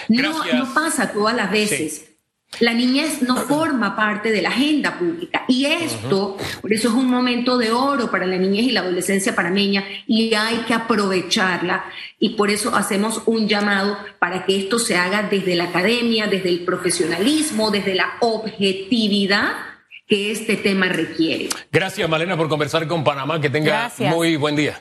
No, 0.09 0.45
no, 0.53 0.75
pasa 0.75 1.13
todas 1.13 1.35
las 1.35 1.51
veces. 1.51 2.16
La 2.61 2.73
niñez 2.73 3.21
no 3.21 3.37
forma 3.37 3.95
parte 3.95 4.31
de 4.31 4.41
la 4.41 4.49
agenda 4.49 4.99
pública. 4.99 5.45
Y 5.47 5.67
esto, 5.67 6.39
por 6.63 6.73
eso 6.73 6.89
es 6.89 6.95
un 6.95 7.11
momento 7.11 7.59
de 7.59 7.71
oro 7.71 8.11
para 8.11 8.27
la 8.27 8.37
niñez 8.37 8.67
y 8.67 8.73
la 8.73 8.81
adolescencia 8.81 9.35
parameña 9.35 9.85
y 10.07 10.33
hay 10.33 10.59
que 10.59 10.73
aprovecharla. 10.73 11.85
Y 12.19 12.31
por 12.31 12.51
eso 12.51 12.75
hacemos 12.75 13.23
un 13.27 13.47
llamado 13.47 13.99
para 14.19 14.47
que 14.47 14.59
esto 14.59 14.79
se 14.79 14.97
haga 14.97 15.25
desde 15.25 15.55
la 15.55 15.65
academia, 15.65 16.29
desde 16.29 16.49
el 16.49 16.61
profesionalismo, 16.61 17.71
desde 17.71 17.95
la 17.95 18.15
objetividad 18.21 19.53
que 20.09 20.31
este 20.31 20.57
tema 20.57 20.87
requiere. 20.87 21.49
Gracias 21.71 22.09
Malena 22.09 22.37
por 22.37 22.49
conversar 22.49 22.87
con 22.87 23.05
Panamá, 23.05 23.41
que 23.41 23.51
tenga 23.51 23.93
muy 23.99 24.37
buen 24.37 24.57
día. 24.57 24.81